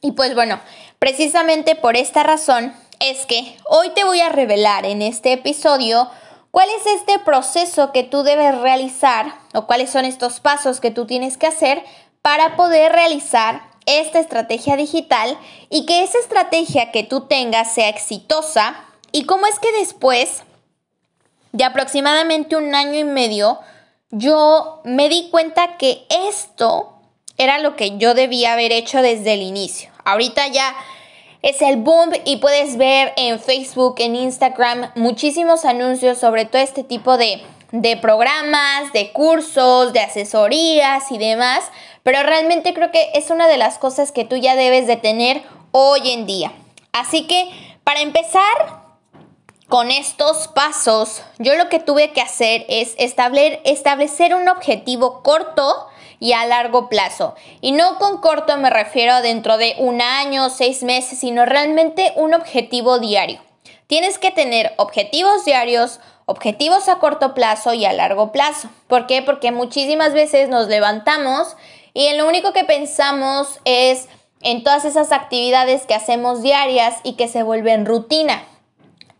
Y 0.00 0.12
pues 0.12 0.34
bueno, 0.34 0.58
precisamente 0.98 1.74
por 1.74 1.96
esta 1.96 2.22
razón 2.22 2.74
es 3.02 3.26
que 3.26 3.56
hoy 3.64 3.90
te 3.90 4.04
voy 4.04 4.20
a 4.20 4.28
revelar 4.28 4.86
en 4.86 5.02
este 5.02 5.32
episodio 5.32 6.08
cuál 6.52 6.68
es 6.70 6.86
este 6.86 7.18
proceso 7.18 7.90
que 7.90 8.04
tú 8.04 8.22
debes 8.22 8.56
realizar 8.60 9.34
o 9.54 9.66
cuáles 9.66 9.90
son 9.90 10.04
estos 10.04 10.38
pasos 10.38 10.78
que 10.78 10.92
tú 10.92 11.04
tienes 11.04 11.36
que 11.36 11.48
hacer 11.48 11.82
para 12.22 12.54
poder 12.54 12.92
realizar 12.92 13.62
esta 13.86 14.20
estrategia 14.20 14.76
digital 14.76 15.36
y 15.68 15.84
que 15.84 16.04
esa 16.04 16.18
estrategia 16.20 16.92
que 16.92 17.02
tú 17.02 17.22
tengas 17.22 17.74
sea 17.74 17.88
exitosa 17.88 18.76
y 19.10 19.24
cómo 19.24 19.46
es 19.46 19.58
que 19.58 19.72
después 19.72 20.44
de 21.50 21.64
aproximadamente 21.64 22.54
un 22.54 22.72
año 22.72 23.00
y 23.00 23.04
medio 23.04 23.58
yo 24.10 24.80
me 24.84 25.08
di 25.08 25.28
cuenta 25.30 25.76
que 25.76 26.06
esto 26.08 26.92
era 27.36 27.58
lo 27.58 27.74
que 27.74 27.98
yo 27.98 28.14
debía 28.14 28.52
haber 28.52 28.70
hecho 28.70 29.02
desde 29.02 29.32
el 29.32 29.42
inicio. 29.42 29.90
Ahorita 30.04 30.46
ya 30.48 30.76
es 31.42 31.60
el 31.60 31.76
boom 31.76 32.12
y 32.24 32.38
puedes 32.38 32.76
ver 32.76 33.12
en 33.16 33.38
Facebook, 33.38 33.96
en 33.98 34.16
Instagram 34.16 34.90
muchísimos 34.94 35.64
anuncios 35.64 36.18
sobre 36.18 36.44
todo 36.44 36.62
este 36.62 36.84
tipo 36.84 37.16
de, 37.16 37.42
de 37.72 37.96
programas, 37.96 38.92
de 38.92 39.12
cursos, 39.12 39.92
de 39.92 40.00
asesorías 40.00 41.10
y 41.10 41.18
demás 41.18 41.64
pero 42.02 42.22
realmente 42.22 42.74
creo 42.74 42.90
que 42.90 43.10
es 43.14 43.30
una 43.30 43.46
de 43.46 43.58
las 43.58 43.78
cosas 43.78 44.12
que 44.12 44.24
tú 44.24 44.36
ya 44.36 44.56
debes 44.56 44.86
de 44.86 44.96
tener 44.96 45.42
hoy 45.70 46.10
en 46.10 46.26
día. 46.26 46.52
Así 46.92 47.26
que 47.26 47.48
para 47.84 48.00
empezar 48.00 48.82
con 49.68 49.90
estos 49.90 50.48
pasos, 50.48 51.22
yo 51.38 51.54
lo 51.54 51.68
que 51.68 51.78
tuve 51.78 52.12
que 52.12 52.20
hacer 52.20 52.66
es 52.68 52.94
establecer 52.98 54.34
un 54.34 54.48
objetivo 54.48 55.22
corto 55.22 55.86
y 56.22 56.34
a 56.34 56.46
largo 56.46 56.88
plazo. 56.88 57.34
Y 57.60 57.72
no 57.72 57.98
con 57.98 58.18
corto 58.18 58.56
me 58.56 58.70
refiero 58.70 59.20
dentro 59.22 59.58
de 59.58 59.74
un 59.78 60.00
año, 60.00 60.50
seis 60.50 60.84
meses, 60.84 61.18
sino 61.18 61.44
realmente 61.46 62.12
un 62.14 62.32
objetivo 62.32 63.00
diario. 63.00 63.40
Tienes 63.88 64.20
que 64.20 64.30
tener 64.30 64.72
objetivos 64.76 65.44
diarios, 65.44 65.98
objetivos 66.26 66.88
a 66.88 67.00
corto 67.00 67.34
plazo 67.34 67.74
y 67.74 67.86
a 67.86 67.92
largo 67.92 68.30
plazo. 68.30 68.68
¿Por 68.86 69.08
qué? 69.08 69.22
Porque 69.22 69.50
muchísimas 69.50 70.14
veces 70.14 70.48
nos 70.48 70.68
levantamos 70.68 71.56
y 71.92 72.06
en 72.06 72.18
lo 72.18 72.28
único 72.28 72.52
que 72.52 72.62
pensamos 72.62 73.58
es 73.64 74.08
en 74.42 74.62
todas 74.62 74.84
esas 74.84 75.10
actividades 75.10 75.86
que 75.86 75.94
hacemos 75.94 76.40
diarias 76.40 77.00
y 77.02 77.14
que 77.14 77.26
se 77.26 77.42
vuelven 77.42 77.84
rutina. 77.84 78.44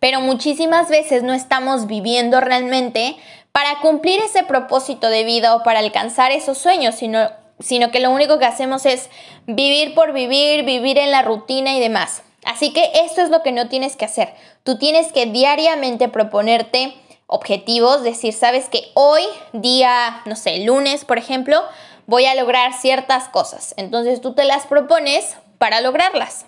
Pero 0.03 0.21
muchísimas 0.21 0.89
veces 0.89 1.23
no 1.23 1.33
estamos 1.33 1.87
viviendo 1.87 2.41
realmente 2.41 3.15
para 3.53 3.79
cumplir 3.79 4.19
ese 4.19 4.43
propósito 4.43 5.09
de 5.09 5.23
vida 5.23 5.55
o 5.55 5.63
para 5.63 5.79
alcanzar 5.79 6.33
esos 6.33 6.59
sueños, 6.59 6.97
sino, 6.97 7.31
sino 7.61 7.93
que 7.93 8.01
lo 8.01 8.11
único 8.11 8.41
que 8.41 8.45
hacemos 8.45 8.85
es 8.85 9.11
vivir 9.47 9.95
por 9.95 10.13
vivir, 10.13 10.65
vivir 10.65 10.99
en 10.99 11.13
la 11.13 11.23
rutina 11.23 11.77
y 11.77 11.79
demás. 11.79 12.25
Así 12.45 12.73
que 12.73 12.91
esto 13.05 13.23
es 13.23 13.31
lo 13.31 13.45
que 13.45 13.53
no 13.53 13.69
tienes 13.69 13.95
que 13.95 14.05
hacer. 14.05 14.35
Tú 14.65 14.77
tienes 14.77 15.13
que 15.13 15.27
diariamente 15.27 16.09
proponerte 16.09 16.95
objetivos, 17.29 18.03
decir, 18.03 18.33
sabes 18.33 18.69
que 18.69 18.91
hoy, 18.95 19.23
día, 19.53 20.23
no 20.25 20.35
sé, 20.35 20.65
lunes, 20.65 21.05
por 21.05 21.19
ejemplo, 21.19 21.63
voy 22.09 22.27
a 22.27 22.35
lograr 22.35 22.73
ciertas 22.73 23.29
cosas. 23.29 23.73
Entonces 23.77 24.21
tú 24.21 24.35
te 24.35 24.47
las 24.47 24.67
propones 24.67 25.37
para 25.59 25.81
lograrlas. 25.81 26.47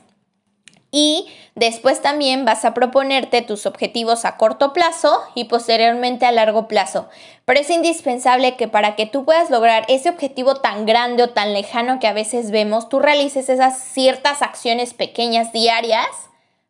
Y 0.97 1.27
después 1.57 2.01
también 2.03 2.45
vas 2.45 2.65
a 2.65 2.73
proponerte 2.73 3.43
tus 3.43 3.67
objetivos 3.67 4.25
a 4.25 4.37
corto 4.37 4.73
plazo 4.73 5.25
y 5.35 5.47
posteriormente 5.47 6.25
a 6.25 6.31
largo 6.31 6.69
plazo. 6.69 7.09
Pero 7.45 7.59
es 7.59 7.69
indispensable 7.69 8.55
que 8.55 8.69
para 8.69 8.95
que 8.95 9.05
tú 9.05 9.25
puedas 9.25 9.51
lograr 9.51 9.85
ese 9.89 10.09
objetivo 10.09 10.61
tan 10.61 10.87
grande 10.87 11.25
o 11.25 11.31
tan 11.31 11.53
lejano 11.53 11.99
que 11.99 12.07
a 12.07 12.13
veces 12.13 12.53
vemos, 12.53 12.89
tú 12.89 13.01
realices 13.01 13.49
esas 13.49 13.77
ciertas 13.77 14.41
acciones 14.41 14.95
pequeñas 14.95 15.53
diarias 15.53 16.07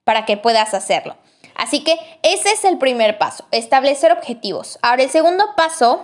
para 0.04 0.24
que 0.24 0.38
puedas 0.38 0.72
hacerlo. 0.72 1.16
Así 1.54 1.84
que 1.84 1.98
ese 2.22 2.50
es 2.50 2.64
el 2.64 2.78
primer 2.78 3.18
paso, 3.18 3.44
establecer 3.50 4.10
objetivos. 4.10 4.78
Ahora 4.80 5.02
el 5.02 5.10
segundo 5.10 5.44
paso 5.54 6.02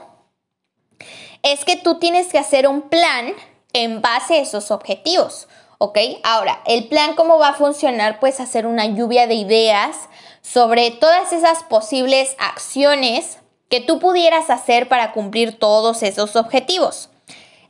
es 1.43 1.65
que 1.65 1.77
tú 1.77 1.99
tienes 1.99 2.27
que 2.27 2.39
hacer 2.39 2.69
un 2.69 2.83
plan 2.83 3.33
en 3.73 4.03
base 4.03 4.35
a 4.35 4.43
esos 4.43 4.71
objetivos. 4.71 5.49
¿Ok? 5.83 5.97
Ahora, 6.25 6.61
el 6.67 6.89
plan 6.89 7.15
cómo 7.15 7.39
va 7.39 7.49
a 7.49 7.55
funcionar, 7.55 8.21
pues 8.21 8.39
hacer 8.39 8.67
una 8.67 8.85
lluvia 8.85 9.27
de 9.27 9.33
ideas 9.33 10.11
sobre 10.43 10.91
todas 10.91 11.33
esas 11.33 11.63
posibles 11.63 12.37
acciones 12.39 13.39
que 13.71 13.81
tú 13.81 13.99
pudieras 13.99 14.51
hacer 14.51 14.89
para 14.89 15.13
cumplir 15.13 15.59
todos 15.59 16.03
esos 16.03 16.37
objetivos. 16.37 17.09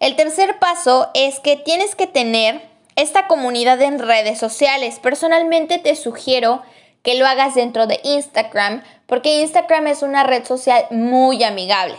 El 0.00 0.16
tercer 0.16 0.58
paso 0.58 1.08
es 1.14 1.38
que 1.38 1.56
tienes 1.56 1.94
que 1.94 2.08
tener 2.08 2.68
esta 2.96 3.28
comunidad 3.28 3.80
en 3.80 4.00
redes 4.00 4.40
sociales. 4.40 4.98
Personalmente 4.98 5.78
te 5.78 5.94
sugiero 5.94 6.62
que 7.04 7.14
lo 7.14 7.28
hagas 7.28 7.54
dentro 7.54 7.86
de 7.86 8.00
Instagram 8.02 8.82
porque 9.06 9.40
Instagram 9.40 9.86
es 9.86 10.02
una 10.02 10.24
red 10.24 10.44
social 10.44 10.84
muy 10.90 11.44
amigable. 11.44 11.94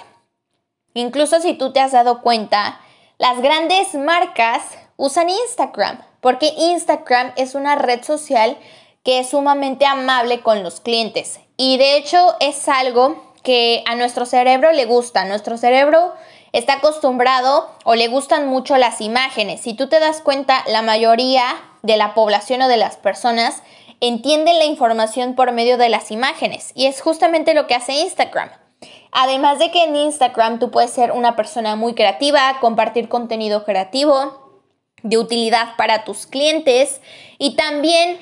Incluso 0.94 1.40
si 1.40 1.54
tú 1.54 1.72
te 1.72 1.80
has 1.80 1.94
dado 1.94 2.22
cuenta, 2.22 2.82
las 3.18 3.42
grandes 3.42 3.96
marcas 3.96 4.62
usan 5.02 5.30
Instagram, 5.30 6.00
porque 6.22 6.54
Instagram 6.56 7.34
es 7.36 7.56
una 7.56 7.76
red 7.76 8.04
social 8.04 8.56
que 9.04 9.18
es 9.18 9.32
sumamente 9.32 9.88
amable 9.88 10.42
con 10.42 10.62
los 10.62 10.80
clientes. 10.80 11.40
Y 11.58 11.80
de 11.80 11.98
hecho 11.98 12.36
es 12.40 12.70
algo 12.70 13.34
que 13.42 13.84
a 13.88 13.96
nuestro 13.96 14.28
cerebro 14.28 14.72
le 14.72 14.86
gusta. 14.86 15.26
Nuestro 15.26 15.58
cerebro 15.58 16.14
está 16.52 16.74
acostumbrado 16.74 17.68
o 17.84 17.96
le 17.96 18.10
gustan 18.10 18.48
mucho 18.48 18.78
las 18.78 19.02
imágenes. 19.02 19.62
Si 19.62 19.74
tú 19.74 19.90
te 19.90 20.00
das 20.00 20.22
cuenta, 20.22 20.64
la 20.68 20.84
mayoría 20.84 21.46
de 21.82 21.98
la 21.98 22.14
población 22.14 22.62
o 22.62 22.68
de 22.68 22.78
las 22.78 22.98
personas 22.98 23.64
entienden 24.02 24.60
la 24.60 24.66
información 24.66 25.34
por 25.34 25.52
medio 25.52 25.80
de 25.80 25.90
las 25.90 26.12
imágenes. 26.12 26.74
Y 26.76 26.86
es 26.86 27.02
justamente 27.02 27.56
lo 27.56 27.66
que 27.66 27.74
hace 27.74 27.94
Instagram. 27.94 28.52
Además 29.12 29.58
de 29.58 29.72
que 29.72 29.84
en 29.84 29.96
Instagram 29.96 30.60
tú 30.60 30.70
puedes 30.70 30.92
ser 30.92 31.12
una 31.12 31.36
persona 31.36 31.76
muy 31.76 31.96
creativa, 31.96 32.58
compartir 32.62 33.10
contenido 33.10 33.66
creativo 33.66 34.41
de 35.04 35.18
utilidad 35.18 35.76
para 35.78 36.04
tus 36.04 36.28
clientes 36.28 37.02
y 37.38 37.56
también 37.56 38.20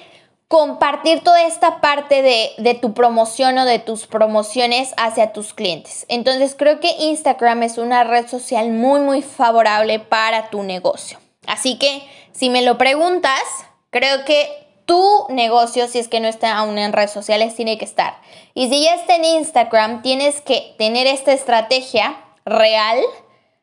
compartir 0.47 1.23
toda 1.23 1.43
esta 1.43 1.79
parte 1.79 2.21
de, 2.23 2.51
de, 2.57 2.73
tu 2.73 2.93
promoción 2.93 3.57
o 3.59 3.65
de 3.65 3.77
tus 3.77 4.07
promociones 4.07 4.93
hacia 4.97 5.31
tus 5.31 5.53
clientes. 5.53 6.05
Entonces 6.09 6.55
creo 6.57 6.79
que 6.79 6.89
Instagram 6.99 7.63
es 7.63 7.77
una 7.77 8.03
red 8.03 8.27
social 8.27 8.71
muy 8.71 8.99
muy 9.01 9.21
favorable 9.21 9.99
para 9.99 10.49
tu 10.49 10.63
negocio. 10.63 11.19
Así 11.45 11.77
que 11.77 12.01
si 12.31 12.49
me 12.49 12.63
lo 12.63 12.77
preguntas, 12.77 13.41
creo 13.91 14.25
que 14.25 14.47
tu 14.85 15.27
negocio, 15.29 15.87
si 15.87 15.99
es 15.99 16.07
que 16.07 16.19
no 16.19 16.27
está 16.27 16.57
aún 16.57 16.79
en 16.79 16.93
redes 16.93 17.11
sociales, 17.11 17.55
tiene 17.55 17.77
que 17.77 17.85
estar. 17.85 18.19
Y 18.55 18.69
si 18.69 18.83
ya 18.83 18.95
está 18.95 19.17
en 19.17 19.25
Instagram, 19.25 20.01
tienes 20.01 20.41
que 20.41 20.73
tener 20.79 21.05
esta 21.05 21.31
estrategia 21.31 22.19
real 22.43 22.99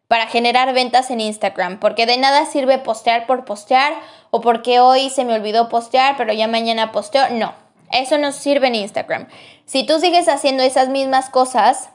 para 0.08 0.26
generar 0.26 0.72
ventas 0.72 1.10
en 1.10 1.20
Instagram, 1.20 1.80
porque 1.80 2.06
de 2.06 2.16
nada 2.16 2.46
sirve 2.46 2.78
postear 2.78 3.26
por 3.26 3.44
postear 3.44 3.92
o 4.30 4.40
porque 4.40 4.80
hoy 4.80 5.10
se 5.10 5.24
me 5.24 5.34
olvidó 5.34 5.68
postear, 5.68 6.16
pero 6.16 6.32
ya 6.32 6.46
mañana 6.46 6.92
posteo. 6.92 7.28
No, 7.30 7.54
eso 7.90 8.18
no 8.18 8.32
sirve 8.32 8.68
en 8.68 8.76
Instagram. 8.76 9.28
Si 9.64 9.84
tú 9.84 9.98
sigues 9.98 10.28
haciendo 10.28 10.62
esas 10.62 10.88
mismas 10.88 11.30
cosas 11.30 11.90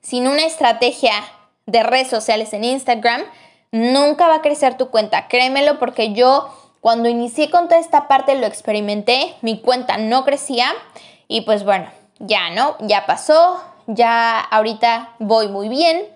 sin 0.00 0.26
una 0.26 0.44
estrategia 0.44 1.12
de 1.66 1.82
redes 1.82 2.08
sociales 2.08 2.52
en 2.52 2.64
Instagram, 2.64 3.22
nunca 3.70 4.26
va 4.26 4.36
a 4.36 4.42
crecer 4.42 4.76
tu 4.76 4.90
cuenta. 4.90 5.28
Créemelo 5.28 5.78
porque 5.78 6.12
yo 6.12 6.48
cuando 6.80 7.08
inicié 7.08 7.50
con 7.50 7.68
toda 7.68 7.80
esta 7.80 8.08
parte 8.08 8.34
lo 8.36 8.46
experimenté, 8.46 9.34
mi 9.42 9.60
cuenta 9.60 9.96
no 9.96 10.24
crecía 10.24 10.72
y 11.26 11.42
pues 11.42 11.64
bueno, 11.64 11.90
ya 12.18 12.50
no, 12.50 12.76
ya 12.80 13.06
pasó, 13.06 13.62
ya 13.86 14.40
ahorita 14.40 15.14
voy 15.18 15.48
muy 15.48 15.68
bien, 15.68 16.06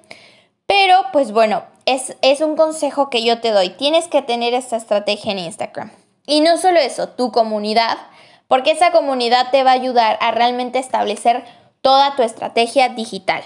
pero 0.67 0.97
pues 1.13 1.33
bueno, 1.33 1.65
es, 1.87 2.17
es 2.23 2.41
un 2.41 2.57
consejo 2.57 3.11
que 3.11 3.25
yo 3.25 3.41
te 3.41 3.51
doy, 3.51 3.71
tienes 3.71 4.09
que 4.09 4.23
tener 4.23 4.55
esta 4.55 4.77
estrategia 4.77 5.33
en 5.33 5.39
Instagram. 5.41 5.91
Y 6.27 6.41
no 6.41 6.57
solo 6.59 6.79
eso, 6.79 7.09
tu 7.09 7.33
comunidad, 7.33 7.99
porque 8.49 8.73
esa 8.73 8.93
comunidad 8.93 9.51
te 9.51 9.65
va 9.65 9.71
a 9.71 9.75
ayudar 9.75 10.19
a 10.21 10.31
realmente 10.31 10.79
establecer 10.79 11.45
toda 11.81 12.17
tu 12.17 12.23
estrategia 12.23 12.91
digital. 12.91 13.43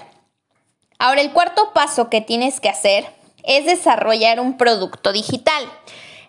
Ahora, 0.99 1.21
el 1.21 1.31
cuarto 1.31 1.73
paso 1.73 2.09
que 2.09 2.21
tienes 2.21 2.59
que 2.59 2.69
hacer 2.69 3.05
es 3.43 3.65
desarrollar 3.65 4.39
un 4.39 4.57
producto 4.57 5.11
digital. 5.11 5.63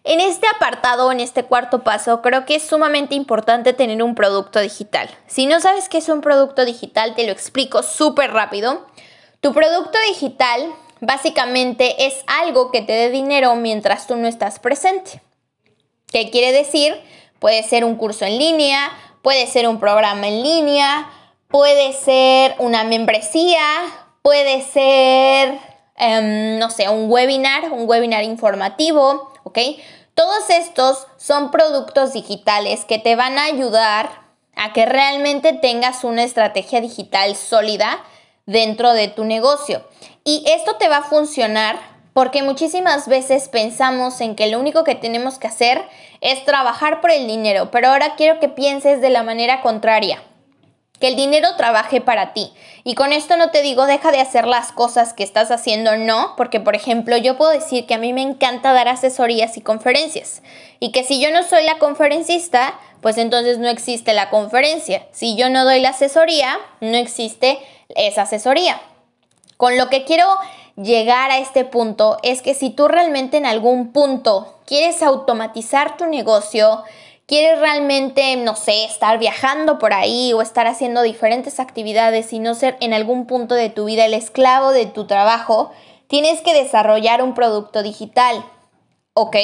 En 0.05 0.21
este 0.21 0.47
apartado, 0.47 1.11
en 1.13 1.21
este 1.21 1.43
cuarto 1.43 1.83
paso, 1.83 2.23
creo 2.23 2.47
que 2.47 2.55
es 2.55 2.63
sumamente 2.63 3.15
importante 3.15 3.73
tener 3.73 4.03
un 4.03 4.15
producto 4.15 4.61
digital. 4.61 5.11
Si 5.27 5.47
no 5.47 5.61
sabes 5.61 5.89
qué 5.89 5.99
es 5.99 6.09
un 6.09 6.21
producto 6.21 6.65
digital, 6.65 7.15
te 7.15 7.27
lo 7.27 7.33
explico 7.33 7.83
súper 7.83 8.33
rápido. 8.33 8.87
Tu 9.41 9.53
producto 9.53 9.99
digital 10.09 10.75
básicamente 11.01 12.07
es 12.07 12.25
algo 12.27 12.71
que 12.71 12.83
te 12.83 12.93
dé 12.93 13.11
dinero 13.11 13.55
mientras 13.55 14.07
tú 14.07 14.17
no 14.17 14.27
estás 14.29 14.59
presente. 14.59 15.23
¿Qué 16.11 16.31
quiere 16.31 16.53
decir? 16.53 17.01
Puede 17.39 17.63
ser 17.63 17.85
un 17.85 17.97
curso 17.97 18.25
en 18.25 18.39
línea, 18.39 18.91
puede 19.23 19.47
ser 19.47 19.69
un 19.69 19.79
programa 19.79 20.27
en 20.27 20.43
línea, 20.43 21.11
puede 21.49 21.93
ser 21.93 22.57
una 22.59 22.85
membresía, 22.85 23.63
puede 24.23 24.63
ser 24.63 25.59
Em, 25.99 26.59
no 26.59 26.71
sé, 26.71 26.89
un 26.89 27.11
webinar, 27.11 27.73
un 27.73 27.89
webinar 27.89 28.23
informativo, 28.23 29.33
¿ok? 29.43 29.59
Todos 30.15 30.49
estos 30.49 31.09
son 31.17 31.51
productos 31.51 32.13
digitales 32.13 32.85
que 32.85 33.01
te 33.01 33.17
van 33.17 33.37
a 33.37 33.45
ayudar 33.45 34.09
a 34.55 34.73
que 34.73 34.87
realmente 34.87 35.53
tengas 35.55 36.05
una 36.05 36.23
estrategia 36.23 36.81
digital 36.81 37.35
sólida 37.35 38.05
dentro 38.49 38.95
de 38.95 39.09
tu 39.09 39.25
negocio. 39.25 39.85
Y 40.25 40.43
esto 40.47 40.77
te 40.77 40.89
va 40.89 40.99
a 40.99 41.03
funcionar 41.03 41.79
porque 42.15 42.43
muchísimas 42.43 43.07
veces 43.07 43.49
pensamos 43.49 44.21
en 44.23 44.35
que 44.35 44.49
lo 44.49 44.59
único 44.59 44.85
que 44.85 44.95
tenemos 44.95 45.39
que 45.39 45.47
hacer 45.47 45.85
es 46.23 46.45
trabajar 46.45 47.01
por 47.01 47.11
el 47.11 47.29
dinero, 47.29 47.71
pero 47.71 47.89
ahora 47.89 48.15
quiero 48.17 48.41
que 48.41 48.49
pienses 48.49 49.01
de 49.01 49.11
la 49.11 49.23
manera 49.23 49.61
contraria 49.61 50.23
que 51.01 51.09
el 51.09 51.17
dinero 51.17 51.49
trabaje 51.57 52.01
para 52.01 52.33
ti. 52.33 52.53
Y 52.85 52.95
con 52.95 53.13
esto 53.13 53.37
no 53.37 53.51
te 53.51 53.63
digo 53.63 53.87
deja 53.87 54.11
de 54.11 54.21
hacer 54.21 54.47
las 54.47 54.73
cosas 54.73 55.13
que 55.13 55.23
estás 55.23 55.51
haciendo, 55.51 55.97
no, 55.97 56.35
porque 56.37 56.61
por 56.61 56.75
ejemplo 56.75 57.17
yo 57.17 57.37
puedo 57.37 57.51
decir 57.51 57.87
que 57.87 57.95
a 57.95 57.99
mí 57.99 58.13
me 58.13 58.23
encanta 58.23 58.73
dar 58.73 58.89
asesorías 58.89 59.57
y 59.57 59.61
conferencias 59.61 60.43
y 60.81 60.93
que 60.93 61.05
si 61.05 61.21
yo 61.21 61.31
no 61.31 61.43
soy 61.43 61.65
la 61.65 61.79
conferencista, 61.79 62.79
pues 63.01 63.19
entonces 63.19 63.59
no 63.59 63.69
existe 63.69 64.13
la 64.13 64.31
conferencia. 64.31 65.07
Si 65.13 65.37
yo 65.37 65.51
no 65.51 65.65
doy 65.65 65.81
la 65.81 65.91
asesoría, 65.91 66.59
no 66.81 66.97
existe 66.97 67.59
esa 67.95 68.23
asesoría. 68.23 68.81
Con 69.57 69.77
lo 69.77 69.89
que 69.89 70.05
quiero 70.05 70.27
llegar 70.77 71.31
a 71.31 71.39
este 71.39 71.65
punto 71.65 72.19
es 72.23 72.43
que 72.43 72.55
si 72.55 72.71
tú 72.71 72.87
realmente 72.89 73.37
en 73.37 73.47
algún 73.47 73.93
punto 73.93 74.55
quieres 74.67 75.03
automatizar 75.03 75.97
tu 75.97 76.07
negocio, 76.07 76.85
quieres 77.29 77.61
realmente, 77.61 78.37
no 78.37 78.57
sé, 78.57 78.87
estar 78.87 79.19
viajando 79.19 79.79
por 79.79 79.93
ahí 79.93 80.33
o 80.33 80.41
estar 80.41 80.67
haciendo 80.67 81.03
diferentes 81.03 81.61
actividades 81.61 82.33
y 82.33 82.39
no 82.39 82.55
ser 82.55 82.79
en 82.81 82.95
algún 82.95 83.27
punto 83.27 83.55
de 83.55 83.69
tu 83.69 83.85
vida 83.85 84.07
el 84.07 84.15
esclavo 84.15 84.71
de 84.73 84.87
tu 84.87 85.07
trabajo, 85.07 85.71
tienes 86.09 86.41
que 86.41 86.55
desarrollar 86.55 87.23
un 87.23 87.35
producto 87.35 87.83
digital. 87.83 88.43
¿Ok? 89.13 89.37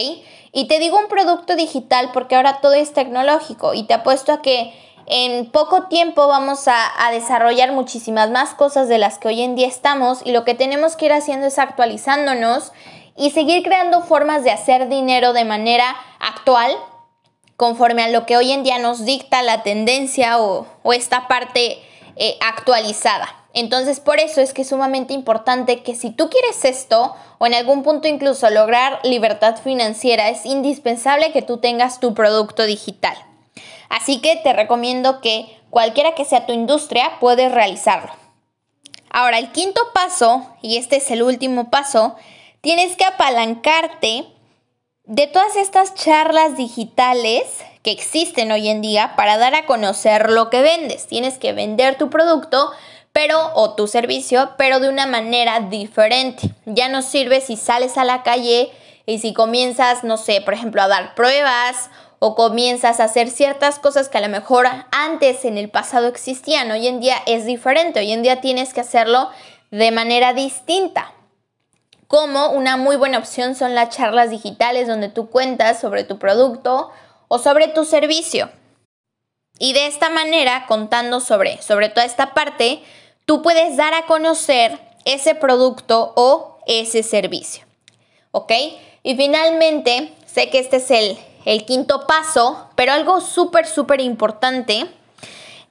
Y 0.52 0.66
te 0.66 0.78
digo 0.78 0.98
un 0.98 1.08
producto 1.08 1.56
digital 1.56 2.10
porque 2.14 2.36
ahora 2.36 2.60
todo 2.62 2.72
es 2.72 2.94
tecnológico 2.94 3.74
y 3.74 3.82
te 3.82 3.92
apuesto 3.92 4.32
a 4.32 4.40
que 4.40 4.72
en 5.06 5.50
poco 5.50 5.88
tiempo 5.88 6.26
vamos 6.26 6.68
a, 6.68 7.06
a, 7.06 7.10
desarrollar 7.10 7.72
muchísimas 7.72 8.30
más 8.30 8.54
cosas 8.54 8.88
de 8.88 8.96
las 8.96 9.18
que 9.18 9.28
hoy 9.28 9.42
en 9.42 9.56
día 9.56 9.66
estamos 9.66 10.20
y 10.24 10.32
lo 10.32 10.44
que 10.44 10.54
tenemos 10.54 10.96
que 10.96 11.06
ir 11.06 11.12
haciendo 11.12 11.48
es 11.48 11.58
actualizándonos 11.58 12.72
y 13.14 13.32
seguir 13.32 13.62
creando 13.62 14.00
formas 14.00 14.42
de 14.42 14.52
hacer 14.52 14.88
dinero 14.88 15.34
de 15.34 15.44
manera 15.44 15.94
actual 16.18 16.74
conforme 17.64 18.02
a 18.02 18.08
lo 18.08 18.26
que 18.26 18.36
hoy 18.36 18.52
en 18.52 18.62
día 18.62 18.78
nos 18.78 19.06
dicta 19.06 19.40
la 19.40 19.62
tendencia 19.62 20.38
o, 20.38 20.66
esta 20.92 21.28
parte 21.28 21.78
eh, 22.16 22.36
actualizada. 22.42 23.26
Entonces, 23.54 24.00
por 24.00 24.20
eso 24.20 24.42
es 24.42 24.52
que 24.52 24.60
es 24.60 24.68
sumamente 24.68 25.14
importante 25.14 25.82
que 25.82 25.94
si 25.94 26.10
tú 26.10 26.28
quieres 26.28 26.62
esto 26.66 27.16
o 27.38 27.46
en 27.46 27.54
algún 27.54 27.82
punto 27.82 28.06
incluso 28.06 28.50
lograr 28.50 29.00
libertad 29.02 29.56
financiera, 29.56 30.28
es 30.28 30.44
indispensable 30.44 31.32
que 31.32 31.40
tú 31.40 31.56
tengas 31.56 32.00
tu 32.00 32.12
producto 32.12 32.66
digital. 32.66 33.16
Así 33.88 34.20
que 34.20 34.36
te 34.36 34.52
recomiendo 34.52 35.22
que 35.22 35.46
cualquiera 35.70 36.14
que 36.14 36.26
sea 36.26 36.44
tu 36.44 36.52
industria, 36.52 37.12
puedes 37.18 37.50
realizarlo. 37.50 38.12
Ahora, 39.08 39.38
el 39.38 39.52
quinto 39.52 39.80
paso, 39.94 40.46
y 40.60 40.76
este 40.76 40.96
es 40.96 41.10
el 41.10 41.22
último 41.22 41.70
paso, 41.70 42.14
tienes 42.60 42.94
que 42.96 43.06
apalancarte 43.06 44.26
de 45.06 45.26
todas 45.26 45.54
estas 45.56 45.94
charlas 45.94 46.56
digitales 46.56 47.42
que 47.82 47.90
existen 47.90 48.50
hoy 48.50 48.68
en 48.68 48.80
día 48.80 49.12
para 49.16 49.36
dar 49.36 49.54
a 49.54 49.66
conocer 49.66 50.30
lo 50.30 50.48
que 50.48 50.62
vendes. 50.62 51.06
Tienes 51.06 51.36
que 51.36 51.52
vender 51.52 51.98
tu 51.98 52.08
producto, 52.08 52.72
pero 53.12 53.52
o 53.54 53.74
tu 53.74 53.86
servicio, 53.86 54.52
pero 54.56 54.80
de 54.80 54.88
una 54.88 55.06
manera 55.06 55.60
diferente. 55.60 56.50
Ya 56.64 56.88
no 56.88 57.02
sirve 57.02 57.42
si 57.42 57.56
sales 57.56 57.98
a 57.98 58.04
la 58.04 58.22
calle 58.22 58.72
y 59.04 59.18
si 59.18 59.34
comienzas, 59.34 60.04
no 60.04 60.16
sé, 60.16 60.40
por 60.40 60.54
ejemplo, 60.54 60.80
a 60.80 60.88
dar 60.88 61.14
pruebas 61.14 61.90
o 62.18 62.34
comienzas 62.34 62.98
a 63.00 63.04
hacer 63.04 63.28
ciertas 63.28 63.78
cosas 63.78 64.08
que 64.08 64.16
a 64.16 64.22
lo 64.22 64.30
mejor 64.30 64.66
antes 64.90 65.44
en 65.44 65.58
el 65.58 65.68
pasado 65.68 66.08
existían. 66.08 66.70
Hoy 66.70 66.88
en 66.88 67.00
día 67.00 67.16
es 67.26 67.44
diferente. 67.44 68.00
Hoy 68.00 68.10
en 68.12 68.22
día 68.22 68.40
tienes 68.40 68.72
que 68.72 68.80
hacerlo 68.80 69.28
de 69.70 69.90
manera 69.90 70.32
distinta 70.32 71.13
como 72.08 72.50
una 72.50 72.76
muy 72.76 72.96
buena 72.96 73.18
opción 73.18 73.54
son 73.54 73.74
las 73.74 73.90
charlas 73.90 74.30
digitales 74.30 74.86
donde 74.88 75.08
tú 75.08 75.30
cuentas 75.30 75.80
sobre 75.80 76.04
tu 76.04 76.18
producto 76.18 76.90
o 77.28 77.38
sobre 77.38 77.68
tu 77.68 77.84
servicio. 77.84 78.50
Y 79.58 79.72
de 79.72 79.86
esta 79.86 80.10
manera, 80.10 80.66
contando 80.66 81.20
sobre, 81.20 81.62
sobre 81.62 81.88
toda 81.88 82.04
esta 82.04 82.34
parte, 82.34 82.82
tú 83.24 83.42
puedes 83.42 83.76
dar 83.76 83.94
a 83.94 84.06
conocer 84.06 84.78
ese 85.04 85.34
producto 85.34 86.12
o 86.16 86.58
ese 86.66 87.02
servicio. 87.02 87.64
¿Ok? 88.32 88.52
Y 89.02 89.16
finalmente, 89.16 90.12
sé 90.26 90.50
que 90.50 90.58
este 90.58 90.78
es 90.78 90.90
el, 90.90 91.18
el 91.44 91.64
quinto 91.64 92.06
paso, 92.06 92.68
pero 92.74 92.92
algo 92.92 93.20
súper, 93.20 93.66
súper 93.66 94.00
importante 94.00 94.86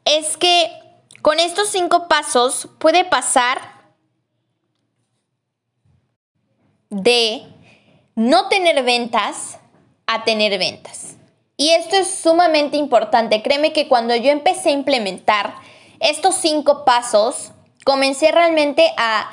es 0.05 0.37
que 0.37 0.71
con 1.21 1.39
estos 1.39 1.69
cinco 1.69 2.07
pasos 2.07 2.67
puede 2.79 3.05
pasar 3.05 3.72
de 6.93 7.43
no 8.15 8.47
tener 8.47 8.83
ventas 8.83 9.59
a 10.05 10.23
tener 10.23 10.57
ventas. 10.59 11.15
Y 11.57 11.71
esto 11.71 11.95
es 11.95 12.09
sumamente 12.09 12.77
importante. 12.77 13.41
Créeme 13.41 13.73
que 13.73 13.87
cuando 13.87 14.15
yo 14.15 14.31
empecé 14.31 14.69
a 14.69 14.73
implementar 14.73 15.55
estos 15.99 16.35
cinco 16.35 16.85
pasos, 16.85 17.51
comencé 17.85 18.31
realmente 18.31 18.91
a, 18.97 19.29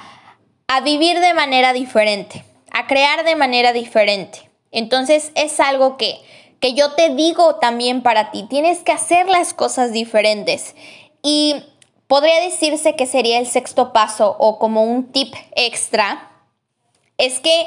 a 0.68 0.80
vivir 0.80 1.20
de 1.20 1.34
manera 1.34 1.72
diferente, 1.72 2.44
a 2.72 2.86
crear 2.86 3.24
de 3.24 3.36
manera 3.36 3.72
diferente. 3.72 4.50
Entonces 4.70 5.32
es 5.34 5.60
algo 5.60 5.96
que, 5.96 6.20
que 6.60 6.74
yo 6.74 6.92
te 6.92 7.10
digo 7.14 7.56
también 7.56 8.02
para 8.02 8.30
ti. 8.30 8.46
Tienes 8.48 8.80
que 8.80 8.92
hacer 8.92 9.28
las 9.28 9.52
cosas 9.52 9.92
diferentes. 9.92 10.74
Y 11.22 11.64
podría 12.06 12.40
decirse 12.40 12.96
que 12.96 13.06
sería 13.06 13.38
el 13.38 13.46
sexto 13.46 13.92
paso 13.92 14.36
o 14.38 14.58
como 14.58 14.84
un 14.84 15.10
tip 15.10 15.34
extra 15.56 16.29
es 17.20 17.38
que 17.38 17.66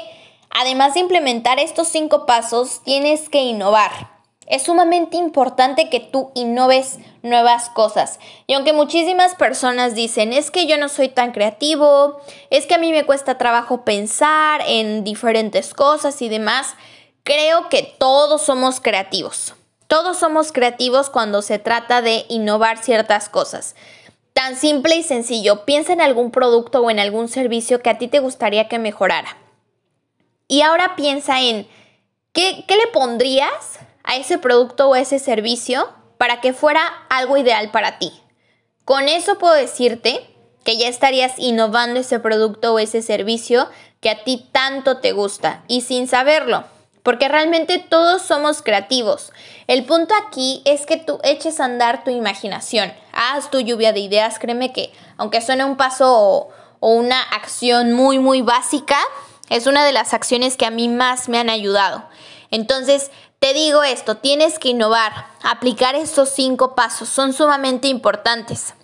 además 0.50 0.94
de 0.94 1.00
implementar 1.00 1.58
estos 1.58 1.88
cinco 1.88 2.26
pasos, 2.26 2.82
tienes 2.84 3.28
que 3.28 3.42
innovar. 3.42 4.14
Es 4.46 4.64
sumamente 4.64 5.16
importante 5.16 5.88
que 5.88 6.00
tú 6.00 6.30
innoves 6.34 6.98
nuevas 7.22 7.70
cosas. 7.70 8.18
Y 8.46 8.54
aunque 8.54 8.74
muchísimas 8.74 9.34
personas 9.34 9.94
dicen, 9.94 10.34
es 10.34 10.50
que 10.50 10.66
yo 10.66 10.76
no 10.76 10.90
soy 10.90 11.08
tan 11.08 11.32
creativo, 11.32 12.20
es 12.50 12.66
que 12.66 12.74
a 12.74 12.78
mí 12.78 12.92
me 12.92 13.06
cuesta 13.06 13.38
trabajo 13.38 13.84
pensar 13.84 14.60
en 14.66 15.02
diferentes 15.02 15.72
cosas 15.72 16.20
y 16.20 16.28
demás, 16.28 16.74
creo 17.22 17.70
que 17.70 17.94
todos 17.98 18.42
somos 18.42 18.80
creativos. 18.80 19.54
Todos 19.86 20.18
somos 20.18 20.52
creativos 20.52 21.08
cuando 21.08 21.40
se 21.40 21.58
trata 21.58 22.02
de 22.02 22.26
innovar 22.28 22.78
ciertas 22.78 23.28
cosas. 23.28 23.76
Tan 24.34 24.56
simple 24.56 24.96
y 24.96 25.02
sencillo, 25.02 25.64
piensa 25.64 25.92
en 25.92 26.00
algún 26.00 26.30
producto 26.30 26.80
o 26.80 26.90
en 26.90 26.98
algún 26.98 27.28
servicio 27.28 27.80
que 27.80 27.90
a 27.90 27.98
ti 27.98 28.08
te 28.08 28.18
gustaría 28.18 28.68
que 28.68 28.78
mejorara. 28.78 29.43
Y 30.48 30.60
ahora 30.62 30.96
piensa 30.96 31.40
en 31.40 31.66
qué, 32.32 32.64
le 32.68 32.86
pondrías 32.92 33.78
a 34.02 34.16
ese 34.16 34.38
producto 34.38 34.88
o 34.88 34.96
ese 34.96 35.18
servicio 35.18 35.88
para 36.18 36.40
que 36.40 36.52
fuera 36.52 36.82
algo 37.08 37.36
ideal 37.36 37.70
para 37.70 37.98
ti. 37.98 38.12
Con 38.84 39.08
eso 39.08 39.38
puedo 39.38 39.54
decirte 39.54 40.26
que 40.64 40.76
ya 40.76 40.88
estarías 40.88 41.38
innovando 41.38 42.00
ese 42.00 42.18
producto 42.18 42.74
o 42.74 42.78
ese 42.78 43.00
servicio 43.00 43.68
que 44.00 44.10
a 44.10 44.24
ti 44.24 44.48
tanto 44.52 44.98
te 44.98 45.12
gusta 45.12 45.64
y 45.68 45.80
sin 45.80 46.06
saberlo, 46.08 46.64
porque 47.02 47.28
realmente 47.28 47.78
todos 47.78 48.22
somos 48.22 48.60
creativos. 48.60 49.32
El 49.66 49.84
punto 49.84 50.14
aquí 50.26 50.60
es 50.66 50.84
que 50.84 50.98
tú 50.98 51.18
eches 51.22 51.60
a 51.60 51.64
andar 51.64 52.04
tu 52.04 52.10
imaginación, 52.10 52.92
haz 53.12 53.50
tu 53.50 53.60
lluvia 53.60 53.92
de 53.92 54.00
ideas, 54.00 54.38
créeme 54.38 54.72
que 54.72 54.92
aunque 55.16 55.40
suene 55.40 55.64
un 55.64 55.76
paso 55.76 56.50
o 56.80 56.88
una 56.88 57.22
acción 57.22 57.94
muy 57.94 58.18
muy 58.18 58.42
básica, 58.42 58.98
es 59.48 59.66
una 59.66 59.84
de 59.84 59.92
las 59.92 60.14
acciones 60.14 60.56
que 60.56 60.66
a 60.66 60.70
mí 60.70 60.88
más 60.88 61.28
me 61.28 61.38
han 61.38 61.50
ayudado. 61.50 62.04
Entonces, 62.50 63.10
te 63.38 63.52
digo 63.52 63.82
esto, 63.82 64.16
tienes 64.16 64.58
que 64.58 64.68
innovar, 64.68 65.26
aplicar 65.42 65.94
estos 65.94 66.30
cinco 66.30 66.74
pasos, 66.74 67.08
son 67.08 67.32
sumamente 67.32 67.88
importantes. 67.88 68.74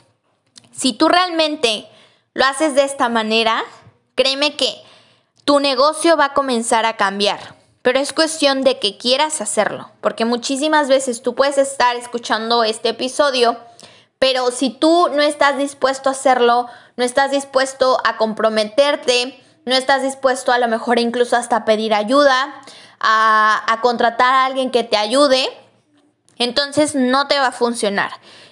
Si 0.73 0.93
tú 0.93 1.09
realmente 1.09 1.89
lo 2.35 2.45
haces 2.45 2.75
de 2.75 2.85
esta 2.85 3.09
manera, 3.09 3.63
créeme 4.15 4.57
que 4.57 4.83
tu 5.45 5.61
negocio 5.61 6.17
va 6.17 6.27
a 6.27 6.35
comenzar 6.35 6.85
a 6.85 6.97
cambiar. 6.97 7.57
Pero 7.83 7.99
es 7.99 8.13
cuestión 8.13 8.63
de 8.63 8.79
que 8.79 8.99
quieras 8.99 9.41
hacerlo, 9.41 9.91
porque 10.03 10.27
muchísimas 10.27 10.89
veces 10.89 11.23
tú 11.23 11.35
puedes 11.35 11.57
estar 11.57 11.97
escuchando 11.97 12.63
este 12.63 12.91
episodio, 12.91 13.57
pero 14.19 14.51
si 14.51 14.69
tú 14.69 15.09
no 15.11 15.23
estás 15.23 15.57
dispuesto 15.57 16.11
a 16.11 16.13
hacerlo, 16.13 16.69
no 16.97 17.05
estás 17.05 17.31
dispuesto 17.31 17.99
a 18.05 18.19
comprometerte, 18.19 19.40
no 19.65 19.75
estás 19.75 20.03
dispuesto 20.03 20.53
a 20.53 20.59
lo 20.59 20.69
mejor 20.69 20.99
incluso 20.99 21.37
hasta 21.37 21.65
pedir 21.65 21.95
ayuda, 21.95 22.55
a, 23.01 23.79
contratar 23.83 24.35
a 24.35 24.45
alguien 24.45 24.71
que 24.71 24.85
te 24.85 24.97
ayude, 24.97 25.49
entonces 26.37 26.95
no 26.95 27.29
te 27.29 27.39
va 27.39 27.49
a 27.49 27.53
funcionar. 27.53 28.11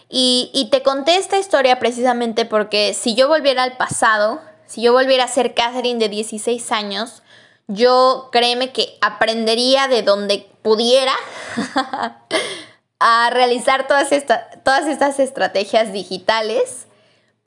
Y, 0.08 0.50
y, 0.54 0.70
te 0.70 0.82
conté 0.82 1.16
esta 1.16 1.38
historia 1.38 1.78
precisamente 1.78 2.46
porque 2.46 2.94
si 2.94 3.14
yo 3.14 3.28
volviera 3.28 3.62
al 3.62 3.76
pasado, 3.76 4.40
si 4.66 4.80
yo 4.80 4.92
volviera 4.94 5.24
a 5.24 5.28
ser 5.28 5.52
Catherine 5.52 5.98
de 5.98 6.08
16 6.08 6.72
años, 6.72 7.22
yo 7.66 8.30
créeme 8.32 8.72
que 8.72 8.96
aprendería 9.02 9.86
de 9.86 10.02
donde 10.02 10.50
pudiera 10.62 11.12
a 13.00 13.30
realizar 13.30 13.86
todas, 13.86 14.08
todas 14.64 14.86
estas 14.86 15.20
estrategias 15.20 15.92
digitales. 15.92 16.87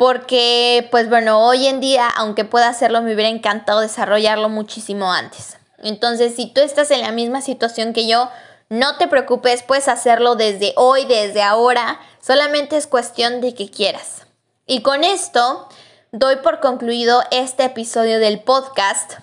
Porque, 0.01 0.87
pues 0.89 1.09
bueno, 1.09 1.45
hoy 1.45 1.67
en 1.67 1.79
día, 1.79 2.09
aunque 2.09 2.43
pueda 2.43 2.69
hacerlo, 2.69 3.03
me 3.03 3.13
hubiera 3.13 3.29
encantado 3.29 3.81
desarrollarlo 3.81 4.49
muchísimo 4.49 5.13
antes. 5.13 5.59
Entonces, 5.77 6.35
si 6.35 6.47
tú 6.47 6.61
estás 6.61 6.89
en 6.89 7.01
la 7.01 7.11
misma 7.11 7.39
situación 7.41 7.93
que 7.93 8.07
yo, 8.07 8.27
no 8.67 8.97
te 8.97 9.07
preocupes, 9.07 9.61
puedes 9.61 9.87
hacerlo 9.87 10.33
desde 10.33 10.73
hoy, 10.75 11.05
desde 11.05 11.43
ahora. 11.43 11.99
Solamente 12.19 12.77
es 12.77 12.87
cuestión 12.87 13.41
de 13.41 13.53
que 13.53 13.69
quieras. 13.69 14.25
Y 14.65 14.81
con 14.81 15.03
esto 15.03 15.69
doy 16.11 16.37
por 16.37 16.61
concluido 16.61 17.21
este 17.29 17.65
episodio 17.65 18.17
del 18.17 18.39
podcast. 18.39 19.19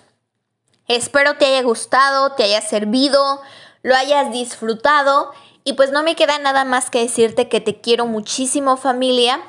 Espero 0.86 1.38
te 1.38 1.46
haya 1.46 1.62
gustado, 1.62 2.34
te 2.34 2.44
haya 2.44 2.60
servido, 2.60 3.40
lo 3.82 3.96
hayas 3.96 4.30
disfrutado. 4.30 5.32
Y 5.64 5.72
pues 5.72 5.90
no 5.90 6.04
me 6.04 6.14
queda 6.14 6.38
nada 6.38 6.64
más 6.64 6.88
que 6.88 7.00
decirte 7.00 7.48
que 7.48 7.60
te 7.60 7.80
quiero 7.80 8.06
muchísimo 8.06 8.76
familia 8.76 9.40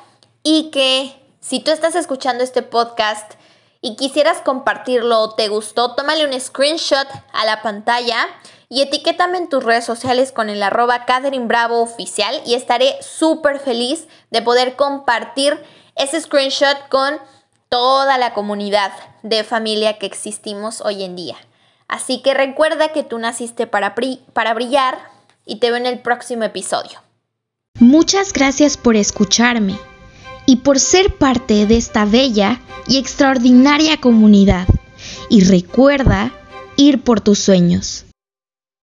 y 0.42 0.70
que 0.70 1.19
si 1.40 1.60
tú 1.60 1.70
estás 1.70 1.94
escuchando 1.94 2.44
este 2.44 2.62
podcast 2.62 3.32
y 3.80 3.96
quisieras 3.96 4.42
compartirlo 4.42 5.20
o 5.20 5.34
te 5.34 5.48
gustó, 5.48 5.94
tómale 5.94 6.26
un 6.26 6.38
screenshot 6.38 7.08
a 7.32 7.44
la 7.46 7.62
pantalla 7.62 8.28
y 8.68 8.82
etiquétame 8.82 9.38
en 9.38 9.48
tus 9.48 9.64
redes 9.64 9.86
sociales 9.86 10.32
con 10.32 10.50
el 10.50 10.62
arroba 10.62 11.06
Catherine 11.06 11.46
Bravo 11.46 11.80
oficial 11.80 12.42
y 12.44 12.54
estaré 12.54 12.94
súper 13.00 13.58
feliz 13.58 14.06
de 14.30 14.42
poder 14.42 14.76
compartir 14.76 15.58
ese 15.96 16.20
screenshot 16.20 16.88
con 16.90 17.18
toda 17.70 18.18
la 18.18 18.34
comunidad 18.34 18.92
de 19.22 19.42
familia 19.42 19.98
que 19.98 20.06
existimos 20.06 20.82
hoy 20.82 21.04
en 21.04 21.16
día. 21.16 21.36
Así 21.88 22.20
que 22.20 22.34
recuerda 22.34 22.88
que 22.88 23.02
tú 23.02 23.18
naciste 23.18 23.66
para, 23.66 23.94
para 24.34 24.54
brillar 24.54 24.98
y 25.46 25.56
te 25.56 25.70
veo 25.70 25.78
en 25.78 25.86
el 25.86 26.00
próximo 26.00 26.44
episodio. 26.44 27.00
Muchas 27.78 28.32
gracias 28.34 28.76
por 28.76 28.94
escucharme 28.94 29.78
y 30.50 30.56
por 30.56 30.80
ser 30.80 31.14
parte 31.14 31.64
de 31.66 31.76
esta 31.76 32.04
bella 32.04 32.60
y 32.88 32.98
extraordinaria 32.98 33.98
comunidad. 33.98 34.66
Y 35.28 35.44
recuerda 35.44 36.32
ir 36.76 37.02
por 37.02 37.20
tus 37.20 37.38
sueños. 37.38 38.04